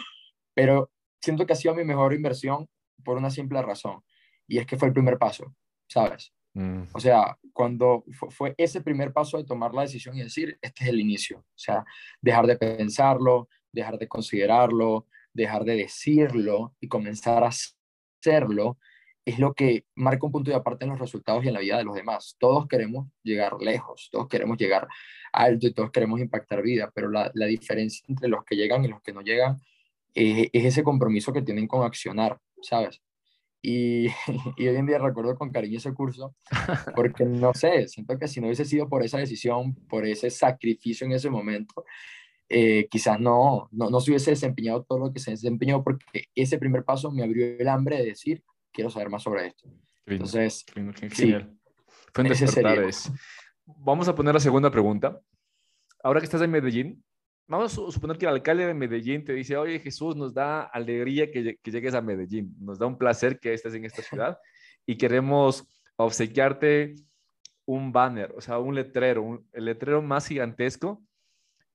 pero 0.55 0.91
siento 1.21 1.47
que 1.47 1.53
ha 1.53 1.57
sido 1.57 1.75
mi 1.75 1.85
mejor 1.85 2.12
inversión 2.12 2.69
por 3.05 3.17
una 3.17 3.31
simple 3.31 3.61
razón, 3.62 4.03
y 4.47 4.59
es 4.59 4.67
que 4.67 4.77
fue 4.77 4.88
el 4.88 4.95
primer 4.95 5.19
paso, 5.19 5.55
¿sabes? 5.88 6.33
Mm. 6.55 6.83
O 6.93 7.01
sea, 7.01 7.38
cuando 7.53 8.05
fue, 8.31 8.55
ese 8.59 8.81
primer 8.81 9.12
paso 9.12 9.38
de 9.38 9.45
tomar 9.45 9.75
la 9.75 9.83
decisión 9.83 10.17
y 10.17 10.23
decir, 10.23 10.59
este 10.61 10.85
es 10.85 10.91
el 10.91 11.01
inicio. 11.01 11.38
O 11.38 11.59
sea, 11.59 11.85
dejar 12.21 12.47
de 12.47 12.57
pensarlo, 12.57 13.49
dejar 13.73 13.99
de 13.99 14.09
considerarlo, 14.09 15.07
dejar 15.33 15.65
de 15.65 15.77
decirlo 15.77 16.75
y 16.81 16.88
comenzar 16.88 17.45
a 17.45 17.51
hacerlo, 17.51 18.79
es 19.25 19.38
lo 19.38 19.55
que 19.55 19.87
marca 19.95 20.27
un 20.27 20.33
punto 20.33 20.51
de 20.51 20.57
aparte 20.57 20.85
en 20.85 20.91
los 20.91 20.99
resultados 20.99 21.45
y 21.45 21.49
en 21.49 21.55
la 21.55 21.61
vida 21.61 21.79
de 21.79 21.85
los 21.85 21.95
demás. 21.95 22.37
Todos 22.38 22.67
queremos 22.67 23.09
llegar 23.23 23.55
lejos, 23.61 24.09
todos 24.11 24.29
queremos 24.29 24.59
llegar 24.59 24.88
alto 25.33 25.67
y 25.67 25.73
todos 25.73 25.91
queremos 25.91 26.21
impactar 26.21 26.61
vida, 26.62 26.91
pero 26.95 27.09
la, 27.09 27.31
la 27.35 27.47
diferencia 27.47 28.05
entre 28.09 28.29
los 28.29 28.45
que 28.45 28.57
llegan 28.57 28.85
y 28.85 28.88
los 28.88 29.01
que 29.01 29.12
no 29.12 29.23
llegan 29.23 29.61
es 30.15 30.51
ese 30.53 30.83
compromiso 30.83 31.33
que 31.33 31.41
tienen 31.41 31.67
con 31.67 31.85
accionar, 31.85 32.38
¿sabes? 32.61 33.01
Y, 33.62 34.09
y, 34.57 34.68
hoy 34.68 34.77
en 34.77 34.87
día 34.87 34.98
recuerdo 34.98 35.37
con 35.37 35.51
cariño 35.51 35.79
ese 35.79 35.94
curso, 35.94 36.35
porque 36.96 37.25
no 37.25 37.55
sé, 37.55 37.87
siento 37.88 38.18
que 38.18 38.29
si 38.29 38.40
no 38.40 38.48
hubiese 38.48 38.64
sido 38.64 38.88
por 38.88 39.05
esa 39.05 39.18
decisión, 39.18 39.75
por 39.88 40.05
ese 40.05 40.31
sacrificio 40.31 41.07
en 41.07 41.12
ese 41.12 41.31
momento, 41.31 41.85
eh, 42.48 42.88
quizás 42.90 43.18
no, 43.18 43.68
no, 43.70 43.88
no, 43.88 44.01
se 44.01 44.11
hubiese 44.11 44.33
desempeñado 44.33 44.83
todo 44.83 44.98
lo 44.98 45.12
que 45.12 45.20
se 45.20 45.31
desempeñó, 45.31 45.83
porque 45.83 46.25
ese 46.35 46.59
primer 46.59 46.85
paso 46.85 47.11
me 47.11 47.22
abrió 47.22 47.46
el 47.46 47.68
hambre 47.68 47.98
de 47.98 48.07
decir, 48.07 48.42
quiero 48.72 48.90
saber 48.90 49.09
más 49.09 49.22
sobre 49.22 49.46
esto. 49.46 49.70
Entonces, 50.05 50.66
sí, 51.12 51.35
fue 52.12 52.25
un. 52.25 52.90
Vamos 53.64 54.09
a 54.09 54.14
poner 54.14 54.35
la 54.35 54.40
segunda 54.40 54.70
pregunta. 54.70 55.20
Ahora 56.03 56.20
que 56.20 56.25
estás 56.25 56.42
en 56.42 56.51
Medellín, 56.51 57.03
vamos 57.59 57.73
a 57.73 57.93
suponer 57.93 58.19
que 58.19 58.27
el 58.27 58.33
alcalde 58.33 58.67
de 58.67 58.75
Medellín 58.75 59.25
te 59.25 59.33
dice, 59.33 59.57
oye 59.57 59.79
Jesús, 59.79 60.17
nos 60.17 60.33
da 60.33 60.62
alegría 60.62 61.31
que, 61.31 61.59
que 61.62 61.71
llegues 61.71 61.95
a 61.95 62.01
Medellín, 62.01 62.55
nos 62.59 62.79
da 62.79 62.87
un 62.87 62.97
placer 62.97 63.38
que 63.38 63.53
estés 63.53 63.75
en 63.75 63.85
esta 63.85 64.03
ciudad 64.03 64.38
y 64.87 64.97
queremos 64.97 65.67
obsequiarte 65.97 66.95
un 67.65 67.93
banner, 67.93 68.33
o 68.37 68.41
sea, 68.41 68.59
un 68.59 68.75
letrero, 68.75 69.45
el 69.53 69.65
letrero 69.65 70.03
más 70.03 70.27
gigantesco 70.27 71.03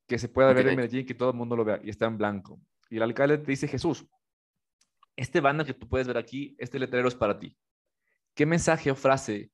que 0.08 0.18
se 0.18 0.30
pueda 0.30 0.54
ver 0.54 0.68
en 0.68 0.76
Medellín, 0.76 1.06
que 1.06 1.14
todo 1.14 1.32
el 1.32 1.36
mundo 1.36 1.56
lo 1.56 1.66
vea 1.66 1.80
y 1.84 1.90
está 1.90 2.06
en 2.06 2.18
blanco. 2.18 2.62
Y 2.90 2.98
el 2.98 3.04
alcalde 3.04 3.38
te 3.38 3.52
dice, 3.52 3.68
Jesús, 3.68 4.06
este 5.16 5.42
banner 5.42 5.66
que 5.66 5.74
tú 5.74 5.88
puedes 5.88 6.08
ver 6.08 6.18
aquí, 6.18 6.56
este 6.60 6.80
letrero 6.80 7.08
es 7.08 7.16
para 7.16 7.38
ti. 7.40 7.58
¿Qué 8.34 8.46
mensaje 8.46 8.92
o 8.92 8.96
frase 8.96 9.52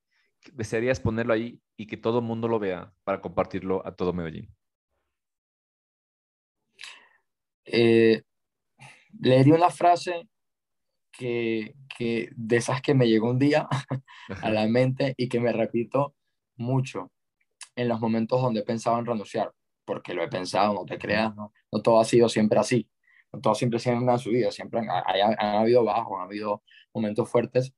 desearías 0.52 1.00
ponerlo 1.00 1.32
ahí 1.32 1.60
y 1.76 1.86
que 1.86 1.96
todo 1.96 2.18
el 2.18 2.24
mundo 2.24 2.48
lo 2.48 2.58
vea 2.58 2.92
para 3.02 3.20
compartirlo 3.20 3.84
a 3.86 3.94
todo 3.94 4.12
Medellín? 4.12 4.54
Eh, 7.64 8.22
leería 9.20 9.54
una 9.54 9.70
frase 9.70 10.28
que, 11.12 11.74
que, 11.96 12.30
de 12.34 12.56
esas 12.56 12.82
que 12.82 12.94
me 12.94 13.08
llegó 13.08 13.30
un 13.30 13.38
día 13.38 13.68
a 14.42 14.50
la 14.50 14.66
mente 14.66 15.14
y 15.16 15.28
que 15.28 15.40
me 15.40 15.52
repito 15.52 16.14
mucho 16.56 17.10
en 17.76 17.88
los 17.88 18.00
momentos 18.00 18.40
donde 18.40 18.62
pensaba 18.62 18.98
en 18.98 19.06
renunciar, 19.06 19.52
porque 19.84 20.14
lo 20.14 20.22
he 20.22 20.28
pensado, 20.28 20.74
no 20.74 20.84
te 20.84 20.98
creas, 20.98 21.34
no, 21.34 21.52
no 21.72 21.82
todo 21.82 22.00
ha 22.00 22.04
sido 22.04 22.28
siempre 22.28 22.58
así, 22.58 22.88
no 23.32 23.40
todo 23.40 23.54
siempre 23.54 23.78
ha 23.78 23.80
sido 23.80 23.96
una 23.96 24.18
subida, 24.18 24.50
siempre 24.50 24.80
han, 24.80 24.88
han, 24.90 25.56
habido 25.56 25.84
bajos, 25.84 26.16
han 26.18 26.26
habido 26.26 26.62
momentos 26.92 27.28
fuertes, 27.28 27.74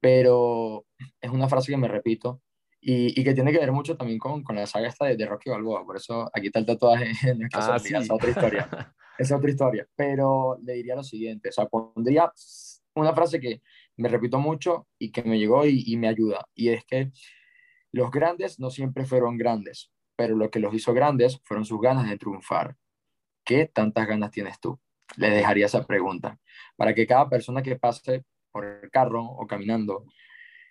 pero 0.00 0.86
es 1.20 1.30
una 1.30 1.48
frase 1.48 1.72
que 1.72 1.78
me 1.78 1.88
repito 1.88 2.42
y, 2.80 3.20
y, 3.20 3.24
que 3.24 3.34
tiene 3.34 3.52
que 3.52 3.58
ver 3.58 3.72
mucho 3.72 3.96
también 3.96 4.18
con, 4.18 4.42
con 4.42 4.56
la 4.56 4.66
saga 4.66 4.88
esta 4.88 5.06
de, 5.06 5.16
de, 5.16 5.26
Rocky 5.26 5.50
Balboa, 5.50 5.84
por 5.84 5.96
eso 5.96 6.30
aquí 6.32 6.46
está 6.46 6.60
el 6.60 6.66
tatuaje 6.66 7.10
en 7.28 7.42
el 7.42 7.48
caso 7.48 7.72
ah, 7.72 7.78
sí. 7.78 7.94
es 7.94 8.10
otra 8.10 8.30
historia, 8.30 8.68
es 9.18 9.32
otra 9.32 9.50
historia, 9.50 9.86
pero 9.94 10.58
le 10.62 10.74
diría 10.74 10.96
lo 10.96 11.04
siguiente, 11.04 11.50
o 11.50 11.52
sea, 11.52 11.66
pondría 11.66 12.32
una 12.94 13.12
frase 13.12 13.40
que 13.40 13.60
me 13.96 14.08
repito 14.08 14.38
mucho 14.38 14.88
y 14.98 15.12
que 15.12 15.22
me 15.22 15.38
llegó 15.38 15.66
y, 15.66 15.84
y 15.86 15.96
me 15.96 16.08
ayuda, 16.08 16.46
y 16.54 16.70
es 16.70 16.84
que 16.84 17.10
los 17.92 18.10
grandes 18.10 18.58
no 18.60 18.70
siempre 18.70 19.04
fueron 19.04 19.36
grandes, 19.36 19.90
pero 20.16 20.36
lo 20.36 20.50
que 20.50 20.60
los 20.60 20.72
hizo 20.74 20.92
grandes 20.92 21.40
fueron 21.44 21.64
sus 21.64 21.80
ganas 21.80 22.08
de 22.08 22.18
triunfar. 22.18 22.76
¿Qué 23.44 23.66
tantas 23.66 24.06
ganas 24.06 24.30
tienes 24.30 24.60
tú? 24.60 24.78
Le 25.16 25.30
dejaría 25.30 25.66
esa 25.66 25.84
pregunta, 25.84 26.38
para 26.76 26.94
que 26.94 27.06
cada 27.06 27.28
persona 27.28 27.62
que 27.62 27.76
pase 27.76 28.24
por 28.52 28.64
el 28.64 28.90
carro 28.90 29.24
o 29.24 29.46
caminando, 29.46 30.04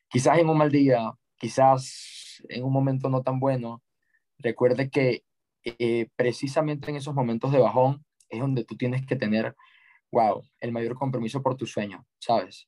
quizás 0.08 0.38
en 0.38 0.50
un 0.50 0.58
mal 0.58 0.72
día, 0.72 1.12
quizás 1.40 2.44
en 2.50 2.64
un 2.64 2.72
momento 2.72 3.10
no 3.10 3.24
tan 3.24 3.40
bueno, 3.40 3.82
recuerde 4.38 4.90
que 4.90 5.24
eh, 5.64 6.08
precisamente 6.16 6.90
en 6.90 6.98
esos 6.98 7.16
momentos 7.16 7.52
de 7.52 7.60
bajón 7.60 8.06
es 8.30 8.40
donde 8.40 8.64
tú 8.64 8.78
tienes 8.78 9.06
que 9.06 9.16
tener, 9.16 9.56
wow, 10.12 10.44
el 10.60 10.72
mayor 10.72 10.96
compromiso 10.96 11.42
por 11.42 11.56
tu 11.56 11.66
sueño, 11.66 12.06
¿sabes? 12.20 12.68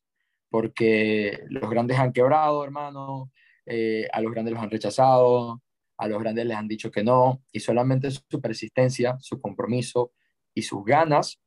Porque 0.50 1.44
los 1.50 1.70
grandes 1.70 2.00
han 2.00 2.14
quebrado, 2.14 2.64
hermano, 2.64 3.32
eh, 3.66 4.08
a 4.12 4.22
los 4.22 4.32
grandes 4.32 4.54
los 4.54 4.64
han 4.64 4.72
rechazado, 4.72 5.62
a 5.98 6.08
los 6.08 6.20
grandes 6.20 6.46
les 6.46 6.58
han 6.58 6.68
dicho 6.68 6.92
que 6.92 7.04
no, 7.04 7.44
y 7.52 7.60
solamente 7.60 8.10
su 8.12 8.42
persistencia, 8.42 9.18
su 9.20 9.40
compromiso 9.40 10.12
y 10.54 10.64
sus 10.64 10.84
ganas 10.84 11.40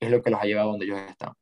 es 0.00 0.10
lo 0.10 0.22
que 0.22 0.30
los 0.30 0.40
ha 0.40 0.44
llevado 0.44 0.70
donde 0.70 0.86
ellos 0.86 1.00
están. 1.08 1.32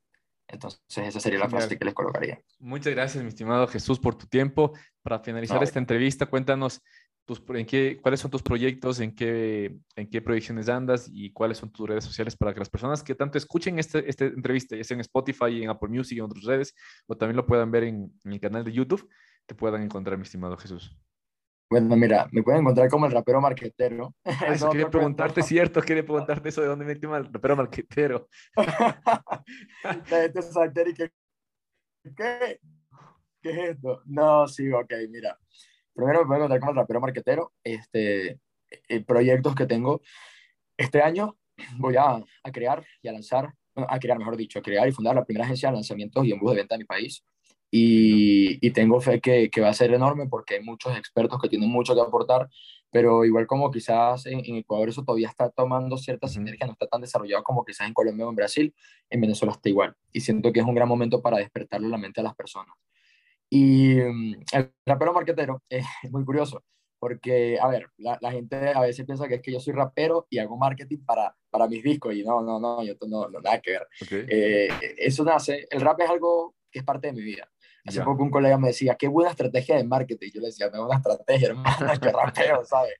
Entonces, 0.56 0.80
esa 0.88 1.20
sería 1.20 1.38
la 1.38 1.48
frase 1.48 1.78
que 1.78 1.84
les 1.84 1.94
colocaría. 1.94 2.40
Muchas 2.58 2.94
gracias, 2.94 3.22
mi 3.22 3.28
estimado 3.28 3.66
Jesús, 3.68 3.98
por 3.98 4.16
tu 4.16 4.26
tiempo. 4.26 4.72
Para 5.02 5.20
finalizar 5.20 5.62
esta 5.62 5.78
entrevista, 5.78 6.26
cuéntanos 6.26 6.82
tus, 7.26 7.42
en 7.50 7.66
qué, 7.66 7.98
cuáles 8.00 8.20
son 8.20 8.30
tus 8.30 8.42
proyectos, 8.42 9.00
en 9.00 9.14
qué, 9.14 9.76
en 9.94 10.08
qué 10.08 10.22
proyecciones 10.22 10.68
andas 10.68 11.10
y 11.12 11.30
cuáles 11.32 11.58
son 11.58 11.70
tus 11.70 11.88
redes 11.88 12.04
sociales 12.04 12.36
para 12.36 12.54
que 12.54 12.60
las 12.60 12.70
personas 12.70 13.02
que 13.02 13.14
tanto 13.14 13.36
escuchen 13.36 13.78
este, 13.78 14.08
esta 14.08 14.24
entrevista, 14.24 14.76
ya 14.76 14.84
sea 14.84 14.94
en 14.94 15.02
Spotify, 15.02 15.62
en 15.62 15.70
Apple 15.70 15.90
Music 15.90 16.16
y 16.16 16.20
en 16.20 16.24
otras 16.24 16.44
redes, 16.44 16.74
o 17.06 17.16
también 17.16 17.36
lo 17.36 17.46
puedan 17.46 17.70
ver 17.70 17.84
en, 17.84 17.96
en 17.96 18.30
mi 18.30 18.40
canal 18.40 18.64
de 18.64 18.72
YouTube, 18.72 19.08
te 19.44 19.54
puedan 19.54 19.82
encontrar, 19.82 20.16
mi 20.16 20.22
estimado 20.22 20.56
Jesús. 20.56 20.96
Bueno, 21.68 21.96
mira, 21.96 22.28
me 22.30 22.42
pueden 22.42 22.60
encontrar 22.60 22.88
como 22.88 23.06
el 23.06 23.12
rapero 23.12 23.40
marquetero. 23.40 24.14
Ah, 24.24 24.52
eso 24.52 24.70
quería 24.70 24.90
preguntarte, 24.90 25.42
cierto, 25.42 25.80
quería 25.82 26.04
preguntarte 26.04 26.48
eso 26.48 26.60
de 26.60 26.68
dónde 26.68 26.84
me 26.84 26.92
el 26.92 27.32
rapero 27.32 27.56
marquetero. 27.56 28.28
La 29.82 29.94
gente 30.02 30.84
y 30.90 30.94
que, 30.94 31.10
¿qué? 32.16 32.60
¿Qué 33.40 33.50
es 33.50 33.58
esto? 33.70 34.02
No, 34.06 34.46
sí, 34.46 34.70
ok, 34.70 34.92
mira. 35.08 35.38
Primero 35.94 36.20
me 36.20 36.26
pueden 36.26 36.42
encontrar 36.42 36.60
como 36.60 36.72
el 36.72 36.76
rapero 36.76 37.00
marquetero. 37.00 37.52
Este, 37.64 38.38
eh, 38.88 39.04
proyectos 39.04 39.54
que 39.54 39.66
tengo. 39.66 40.02
Este 40.76 41.00
año 41.00 41.36
voy 41.78 41.96
a, 41.96 42.16
a 42.16 42.52
crear 42.52 42.84
y 43.02 43.08
a 43.08 43.12
lanzar, 43.12 43.52
a 43.74 43.98
crear, 43.98 44.18
mejor 44.18 44.36
dicho, 44.36 44.58
a 44.58 44.62
crear 44.62 44.86
y 44.88 44.92
fundar 44.92 45.14
la 45.14 45.24
primera 45.24 45.44
agencia 45.44 45.70
de 45.70 45.76
lanzamientos 45.76 46.24
y 46.24 46.32
embudos 46.32 46.54
de 46.56 46.60
venta 46.62 46.74
de 46.74 46.80
mi 46.80 46.84
país. 46.84 47.24
Y, 47.70 48.70
tengo 48.70 49.00
fe 49.00 49.20
que, 49.20 49.50
que, 49.50 49.60
va 49.60 49.68
a 49.70 49.74
ser 49.74 49.92
enorme 49.92 50.26
porque 50.28 50.54
hay 50.54 50.62
muchos 50.62 50.96
expertos 50.96 51.40
que 51.40 51.48
tienen 51.48 51.70
mucho 51.70 51.94
que 51.94 52.00
aportar, 52.00 52.48
pero 52.90 53.24
igual 53.24 53.46
como 53.46 53.70
quizás 53.70 54.26
en, 54.26 54.40
Ecuador 54.56 54.88
eso 54.88 55.04
todavía 55.04 55.28
está 55.28 55.50
tomando 55.50 55.96
cierta 55.98 56.28
sinergia, 56.28 56.66
no 56.66 56.72
está 56.72 56.86
tan 56.86 57.00
desarrollado 57.00 57.42
como 57.42 57.64
quizás 57.64 57.88
en 57.88 57.94
Colombia 57.94 58.26
o 58.26 58.30
en 58.30 58.36
Brasil, 58.36 58.74
en 59.10 59.20
Venezuela 59.20 59.52
está 59.52 59.68
igual. 59.68 59.94
Y 60.12 60.20
siento 60.20 60.52
que 60.52 60.60
es 60.60 60.66
un 60.66 60.74
gran 60.74 60.88
momento 60.88 61.20
para 61.20 61.38
despertarle 61.38 61.88
la 61.88 61.98
mente 61.98 62.20
a 62.20 62.24
las 62.24 62.34
personas. 62.34 62.74
Y 63.50 63.96
mm, 63.96 64.34
el 64.52 64.72
rapero 64.86 65.12
marquetero 65.12 65.62
es 65.68 65.84
muy 66.10 66.24
curioso, 66.24 66.64
porque, 66.98 67.58
a 67.60 67.68
ver, 67.68 67.88
la, 67.98 68.18
la, 68.20 68.32
gente 68.32 68.56
a 68.56 68.80
veces 68.80 69.04
piensa 69.04 69.28
que 69.28 69.34
es 69.34 69.42
que 69.42 69.52
yo 69.52 69.60
soy 69.60 69.74
rapero 69.74 70.26
y 70.30 70.38
hago 70.38 70.56
marketing 70.56 71.04
para, 71.04 71.36
para 71.50 71.68
mis 71.68 71.82
discos, 71.82 72.14
y 72.14 72.24
no, 72.24 72.40
no, 72.40 72.58
no, 72.58 72.82
yo 72.82 72.94
no, 73.06 73.28
no 73.28 73.40
nada 73.40 73.60
que 73.60 73.72
ver. 73.72 73.86
Eh, 74.10 74.68
eso 74.96 75.22
nace, 75.24 75.66
el 75.70 75.80
rap 75.82 76.00
es 76.00 76.08
algo 76.08 76.54
que 76.70 76.78
es 76.78 76.84
parte 76.84 77.08
de 77.08 77.12
mi 77.12 77.22
vida. 77.22 77.48
Hace 77.86 78.02
poco 78.02 78.22
un 78.22 78.30
colega 78.30 78.58
me 78.58 78.68
decía, 78.68 78.96
qué 78.96 79.08
buena 79.08 79.30
estrategia 79.30 79.76
de 79.76 79.84
marketing. 79.84 80.30
Yo 80.34 80.40
le 80.40 80.48
decía, 80.48 80.68
no 80.70 80.86
buena 80.86 80.96
estrategia, 80.96 81.48
hermano, 81.48 81.68
que 82.00 82.10
rapeo, 82.10 82.64
¿sabes? 82.64 82.94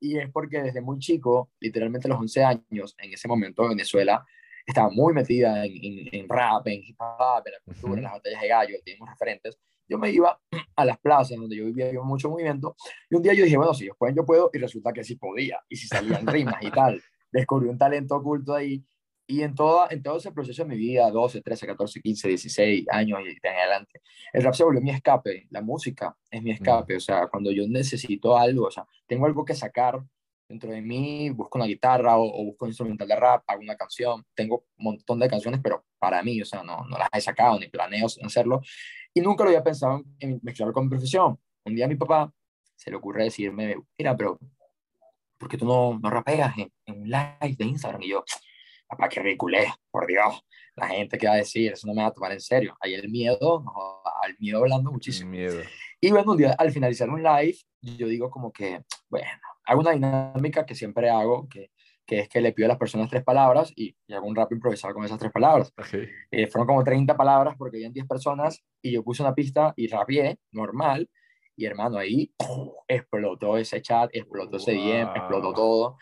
Y 0.00 0.18
es 0.18 0.30
porque 0.30 0.62
desde 0.62 0.80
muy 0.80 0.98
chico, 0.98 1.50
literalmente 1.60 2.08
a 2.08 2.10
los 2.10 2.20
11 2.20 2.44
años, 2.44 2.94
en 2.98 3.12
ese 3.12 3.28
momento 3.28 3.68
Venezuela 3.68 4.24
estaba 4.66 4.90
muy 4.90 5.12
metida 5.12 5.64
en, 5.64 6.08
en, 6.12 6.28
rap, 6.28 6.66
en 6.68 6.82
hip 6.82 7.00
hop, 7.00 7.42
en 7.46 7.52
la 7.52 7.60
cultura, 7.64 7.98
en 7.98 8.02
las 8.04 8.12
batallas 8.12 8.40
de 8.40 8.48
gallo, 8.48 8.76
teníamos 8.84 9.10
referentes. 9.10 9.58
Yo 9.88 9.98
me 9.98 10.10
iba 10.10 10.40
a 10.76 10.84
las 10.84 10.98
plazas 10.98 11.36
donde 11.36 11.56
yo 11.56 11.64
vivía, 11.64 11.86
había 11.86 12.00
mucho 12.00 12.30
movimiento, 12.30 12.76
y 13.10 13.16
un 13.16 13.22
día 13.22 13.34
yo 13.34 13.44
dije, 13.44 13.56
bueno, 13.56 13.74
si 13.74 13.84
ellos 13.84 13.96
pueden, 13.98 14.16
yo 14.16 14.24
puedo, 14.24 14.50
y 14.52 14.58
resulta 14.58 14.92
que 14.92 15.04
sí 15.04 15.16
podía, 15.16 15.58
y 15.68 15.76
si 15.76 15.86
salían 15.86 16.26
rimas 16.26 16.62
y 16.62 16.70
tal. 16.70 17.02
Descubrí 17.32 17.68
un 17.68 17.78
talento 17.78 18.16
oculto 18.16 18.54
ahí, 18.54 18.84
y 19.30 19.44
en, 19.44 19.54
toda, 19.54 19.86
en 19.90 20.02
todo 20.02 20.16
ese 20.16 20.32
proceso 20.32 20.64
de 20.64 20.68
mi 20.70 20.76
vida, 20.76 21.08
12, 21.08 21.40
13, 21.40 21.66
14, 21.68 22.00
15, 22.00 22.28
16 22.28 22.86
años 22.90 23.20
y 23.24 23.46
en 23.46 23.54
adelante, 23.54 24.00
el 24.32 24.42
rap 24.42 24.54
se 24.54 24.64
volvió 24.64 24.80
mi 24.80 24.90
escape, 24.90 25.46
la 25.50 25.62
música 25.62 26.16
es 26.28 26.42
mi 26.42 26.50
escape, 26.50 26.96
o 26.96 27.00
sea, 27.00 27.28
cuando 27.28 27.52
yo 27.52 27.62
necesito 27.68 28.36
algo, 28.36 28.66
o 28.66 28.70
sea, 28.72 28.84
tengo 29.06 29.26
algo 29.26 29.44
que 29.44 29.54
sacar 29.54 30.02
dentro 30.48 30.72
de 30.72 30.82
mí, 30.82 31.30
busco 31.30 31.58
una 31.58 31.68
guitarra 31.68 32.18
o, 32.18 32.44
busco 32.44 32.64
un 32.64 32.70
instrumental 32.70 33.06
de 33.06 33.14
rap, 33.14 33.44
hago 33.46 33.60
una 33.60 33.76
canción, 33.76 34.26
tengo 34.34 34.64
un 34.78 34.84
montón 34.84 35.20
de 35.20 35.28
canciones, 35.28 35.60
pero 35.62 35.84
para 35.96 36.20
mí, 36.24 36.42
o 36.42 36.44
sea, 36.44 36.64
no, 36.64 36.84
no 36.88 36.98
las 36.98 37.08
he 37.12 37.20
sacado 37.20 37.56
ni 37.60 37.68
planeo 37.68 38.08
hacerlo, 38.24 38.60
y 39.14 39.20
nunca 39.20 39.44
lo 39.44 39.50
había 39.50 39.62
pensado 39.62 40.02
en 40.18 40.40
mezclarlo 40.42 40.74
con 40.74 40.84
mi 40.84 40.90
profesión. 40.90 41.38
Un 41.64 41.76
día 41.76 41.84
a 41.84 41.88
mi 41.88 41.94
papá 41.94 42.32
se 42.74 42.90
le 42.90 42.96
ocurre 42.96 43.24
decirme, 43.24 43.76
mira, 43.96 44.16
pero, 44.16 44.40
¿por 45.38 45.48
qué 45.48 45.56
tú 45.56 45.66
no, 45.66 46.00
no 46.00 46.10
rapeas 46.10 46.58
en, 46.58 46.72
en 46.86 47.02
un 47.02 47.08
live 47.08 47.56
de 47.56 47.64
Instagram? 47.64 48.02
Y 48.02 48.08
yo, 48.08 48.24
papá, 48.90 49.08
qué 49.08 49.20
ridiculez, 49.20 49.68
por 49.90 50.06
Dios, 50.06 50.44
la 50.76 50.88
gente 50.88 51.16
que 51.16 51.26
va 51.26 51.34
a 51.34 51.36
decir, 51.36 51.72
eso 51.72 51.86
no 51.86 51.94
me 51.94 52.02
va 52.02 52.08
a 52.08 52.12
tomar 52.12 52.32
en 52.32 52.40
serio. 52.40 52.76
Ahí 52.80 52.94
el 52.94 53.08
miedo, 53.08 53.64
al 54.22 54.36
miedo 54.38 54.58
hablando 54.58 54.90
muchísimo. 54.90 55.30
Miedo. 55.30 55.60
Y 56.00 56.10
bueno, 56.10 56.32
un 56.32 56.38
día 56.38 56.54
al 56.58 56.72
finalizar 56.72 57.08
un 57.08 57.22
live, 57.22 57.56
yo 57.80 58.08
digo 58.08 58.30
como 58.30 58.52
que, 58.52 58.82
bueno, 59.08 59.28
hago 59.64 59.80
una 59.80 59.92
dinámica 59.92 60.66
que 60.66 60.74
siempre 60.74 61.08
hago, 61.08 61.48
que, 61.48 61.70
que 62.06 62.20
es 62.20 62.28
que 62.28 62.40
le 62.40 62.52
pido 62.52 62.66
a 62.66 62.70
las 62.70 62.78
personas 62.78 63.08
tres 63.08 63.22
palabras 63.22 63.72
y, 63.76 63.94
hago 64.12 64.26
un 64.26 64.34
rap 64.34 64.50
improvisado 64.52 64.94
con 64.94 65.04
esas 65.04 65.18
tres 65.18 65.30
palabras. 65.30 65.72
Eh, 66.30 66.46
fueron 66.48 66.66
como 66.66 66.82
30 66.82 67.16
palabras 67.16 67.54
porque 67.56 67.76
habían 67.76 67.92
10 67.92 68.06
personas 68.06 68.64
y 68.82 68.92
yo 68.92 69.04
puse 69.04 69.22
una 69.22 69.34
pista 69.34 69.72
y 69.76 69.86
rapié, 69.86 70.38
normal, 70.50 71.08
y 71.56 71.66
hermano, 71.66 71.98
ahí 71.98 72.32
explotó 72.88 73.58
ese 73.58 73.82
chat, 73.82 74.10
explotó 74.12 74.56
ese 74.56 74.72
DM, 74.72 75.10
explotó 75.14 75.52
todo. 75.52 75.98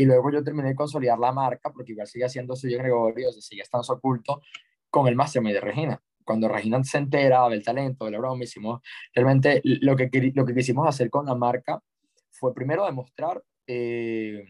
Y 0.00 0.06
luego 0.06 0.32
yo 0.32 0.42
terminé 0.42 0.70
de 0.70 0.74
consolidar 0.74 1.18
la 1.18 1.30
marca, 1.30 1.70
porque 1.70 1.92
igual 1.92 2.06
sigue 2.06 2.24
haciendo 2.24 2.56
suyo 2.56 2.78
Gregorio, 2.78 3.30
sigue 3.32 3.60
estando 3.60 3.86
oculto, 3.92 4.40
con 4.88 5.06
el 5.06 5.14
Mastermind 5.14 5.56
de 5.56 5.60
Regina. 5.60 6.02
cuando 6.24 6.48
Regina 6.48 6.82
se 6.84 6.96
entera 6.96 7.46
del 7.50 7.62
talento, 7.62 8.06
de 8.06 8.12
la 8.12 8.18
broma, 8.18 8.44
hicimos, 8.44 8.80
realmente 9.14 9.60
lo 9.62 9.96
que, 9.96 10.08
lo 10.34 10.46
que 10.46 10.54
quisimos 10.54 10.88
hacer 10.88 11.10
con 11.10 11.26
la 11.26 11.34
marca 11.34 11.82
fue 12.30 12.54
primero 12.54 12.86
demostrar 12.86 13.42
eh, 13.66 14.46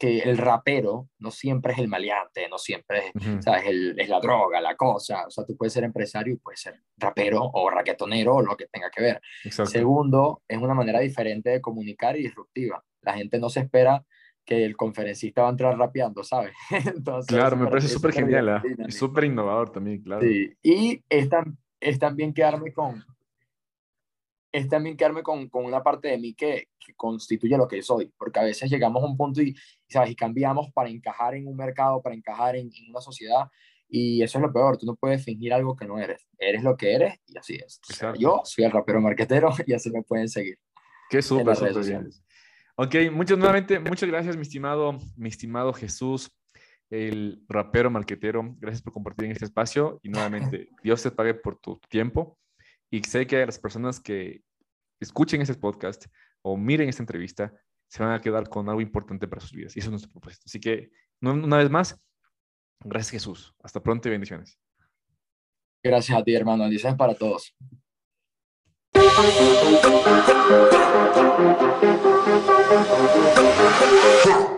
que 0.00 0.18
el 0.18 0.36
rapero 0.36 1.10
no 1.20 1.30
siempre 1.30 1.74
es 1.74 1.78
el 1.78 1.86
maleante, 1.86 2.48
no 2.48 2.58
siempre 2.58 3.12
es, 3.14 3.44
¿sabes? 3.44 3.66
es 3.96 4.08
la 4.08 4.18
droga, 4.18 4.60
la 4.60 4.74
cosa. 4.74 5.26
O 5.28 5.30
sea, 5.30 5.44
tú 5.44 5.56
puedes 5.56 5.72
ser 5.72 5.84
empresario 5.84 6.34
y 6.34 6.38
puedes 6.38 6.60
ser 6.60 6.82
rapero 6.96 7.48
o 7.52 7.70
raquetonero 7.70 8.34
o 8.34 8.42
lo 8.42 8.56
que 8.56 8.66
tenga 8.66 8.90
que 8.90 9.00
ver. 9.00 9.20
Segundo, 9.48 10.42
es 10.48 10.58
una 10.58 10.74
manera 10.74 10.98
diferente 10.98 11.50
de 11.50 11.60
comunicar 11.60 12.16
y 12.16 12.22
disruptiva. 12.22 12.84
La 13.02 13.14
gente 13.14 13.38
no 13.38 13.48
se 13.48 13.60
espera 13.60 14.04
que 14.48 14.64
el 14.64 14.78
conferencista 14.78 15.42
va 15.42 15.48
a 15.48 15.50
entrar 15.50 15.76
rapeando, 15.76 16.24
¿sabes? 16.24 16.54
Entonces, 16.96 17.36
claro, 17.36 17.54
me 17.54 17.66
parece 17.66 17.88
súper 17.88 18.12
genial, 18.12 18.48
¿eh? 18.48 18.76
y 18.88 18.92
súper 18.92 19.24
innovador 19.24 19.70
también, 19.70 20.00
claro. 20.00 20.22
Sí, 20.22 20.50
y 20.62 21.04
es, 21.06 21.28
es 21.80 21.98
también 21.98 22.32
quedarme 22.32 22.72
con, 22.72 23.04
es 24.50 24.66
también 24.66 24.96
quedarme 24.96 25.22
con, 25.22 25.50
con 25.50 25.66
una 25.66 25.82
parte 25.82 26.08
de 26.08 26.16
mí 26.16 26.32
que, 26.32 26.68
que, 26.78 26.94
constituye 26.94 27.58
lo 27.58 27.68
que 27.68 27.82
soy, 27.82 28.10
porque 28.16 28.40
a 28.40 28.44
veces 28.44 28.70
llegamos 28.70 29.02
a 29.02 29.06
un 29.06 29.18
punto 29.18 29.42
y, 29.42 29.54
¿sabes? 29.86 30.12
y 30.12 30.16
cambiamos 30.16 30.72
para 30.72 30.88
encajar 30.88 31.34
en 31.34 31.46
un 31.46 31.54
mercado, 31.54 32.00
para 32.00 32.14
encajar 32.14 32.56
en, 32.56 32.70
una 32.88 33.02
sociedad, 33.02 33.50
y 33.86 34.22
eso 34.22 34.38
es 34.38 34.42
lo 34.42 34.50
peor, 34.50 34.78
tú 34.78 34.86
no 34.86 34.96
puedes 34.96 35.22
fingir 35.22 35.52
algo 35.52 35.76
que 35.76 35.86
no 35.86 35.98
eres, 35.98 36.26
eres 36.38 36.62
lo 36.62 36.74
que 36.74 36.94
eres 36.94 37.20
y 37.26 37.36
así 37.36 37.56
es. 37.56 37.82
yo 38.18 38.40
soy 38.44 38.64
el 38.64 38.70
rapero 38.70 39.02
marquetero 39.02 39.50
y 39.66 39.74
así 39.74 39.90
me 39.90 40.02
pueden 40.02 40.30
seguir. 40.30 40.58
Qué 41.10 41.20
súper. 41.20 41.54
Ok, 42.80 42.94
muchas, 43.10 43.36
nuevamente, 43.36 43.80
muchas 43.80 44.08
gracias, 44.08 44.36
mi 44.36 44.42
estimado, 44.42 44.96
mi 45.16 45.28
estimado 45.28 45.72
Jesús, 45.72 46.30
el 46.90 47.42
rapero 47.48 47.90
marquetero. 47.90 48.54
Gracias 48.60 48.82
por 48.82 48.92
compartir 48.92 49.24
en 49.24 49.32
este 49.32 49.46
espacio 49.46 49.98
y 50.00 50.08
nuevamente, 50.08 50.68
Dios 50.84 51.02
te 51.02 51.10
pague 51.10 51.34
por 51.34 51.58
tu 51.58 51.80
tiempo. 51.88 52.38
Y 52.88 53.02
sé 53.02 53.26
que 53.26 53.44
las 53.44 53.58
personas 53.58 53.98
que 53.98 54.42
escuchen 55.00 55.42
este 55.42 55.56
podcast 55.56 56.06
o 56.42 56.56
miren 56.56 56.88
esta 56.88 57.02
entrevista 57.02 57.52
se 57.88 58.00
van 58.00 58.12
a 58.12 58.20
quedar 58.20 58.48
con 58.48 58.68
algo 58.68 58.80
importante 58.80 59.26
para 59.26 59.40
sus 59.40 59.50
vidas. 59.50 59.74
Y 59.74 59.80
eso 59.80 59.88
es 59.88 59.90
nuestro 59.90 60.12
propósito. 60.12 60.44
Así 60.46 60.60
que, 60.60 60.92
una 61.20 61.56
vez 61.56 61.70
más, 61.70 62.00
gracias 62.84 63.10
Jesús. 63.10 63.56
Hasta 63.60 63.82
pronto 63.82 64.06
y 64.06 64.12
bendiciones. 64.12 64.56
Gracias 65.82 66.16
a 66.16 66.22
ti, 66.22 66.32
hermano. 66.32 66.62
Bendiciones 66.62 66.96
para 66.96 67.16
todos. 67.16 67.56
Thank 69.20 69.82
you. 74.52 74.57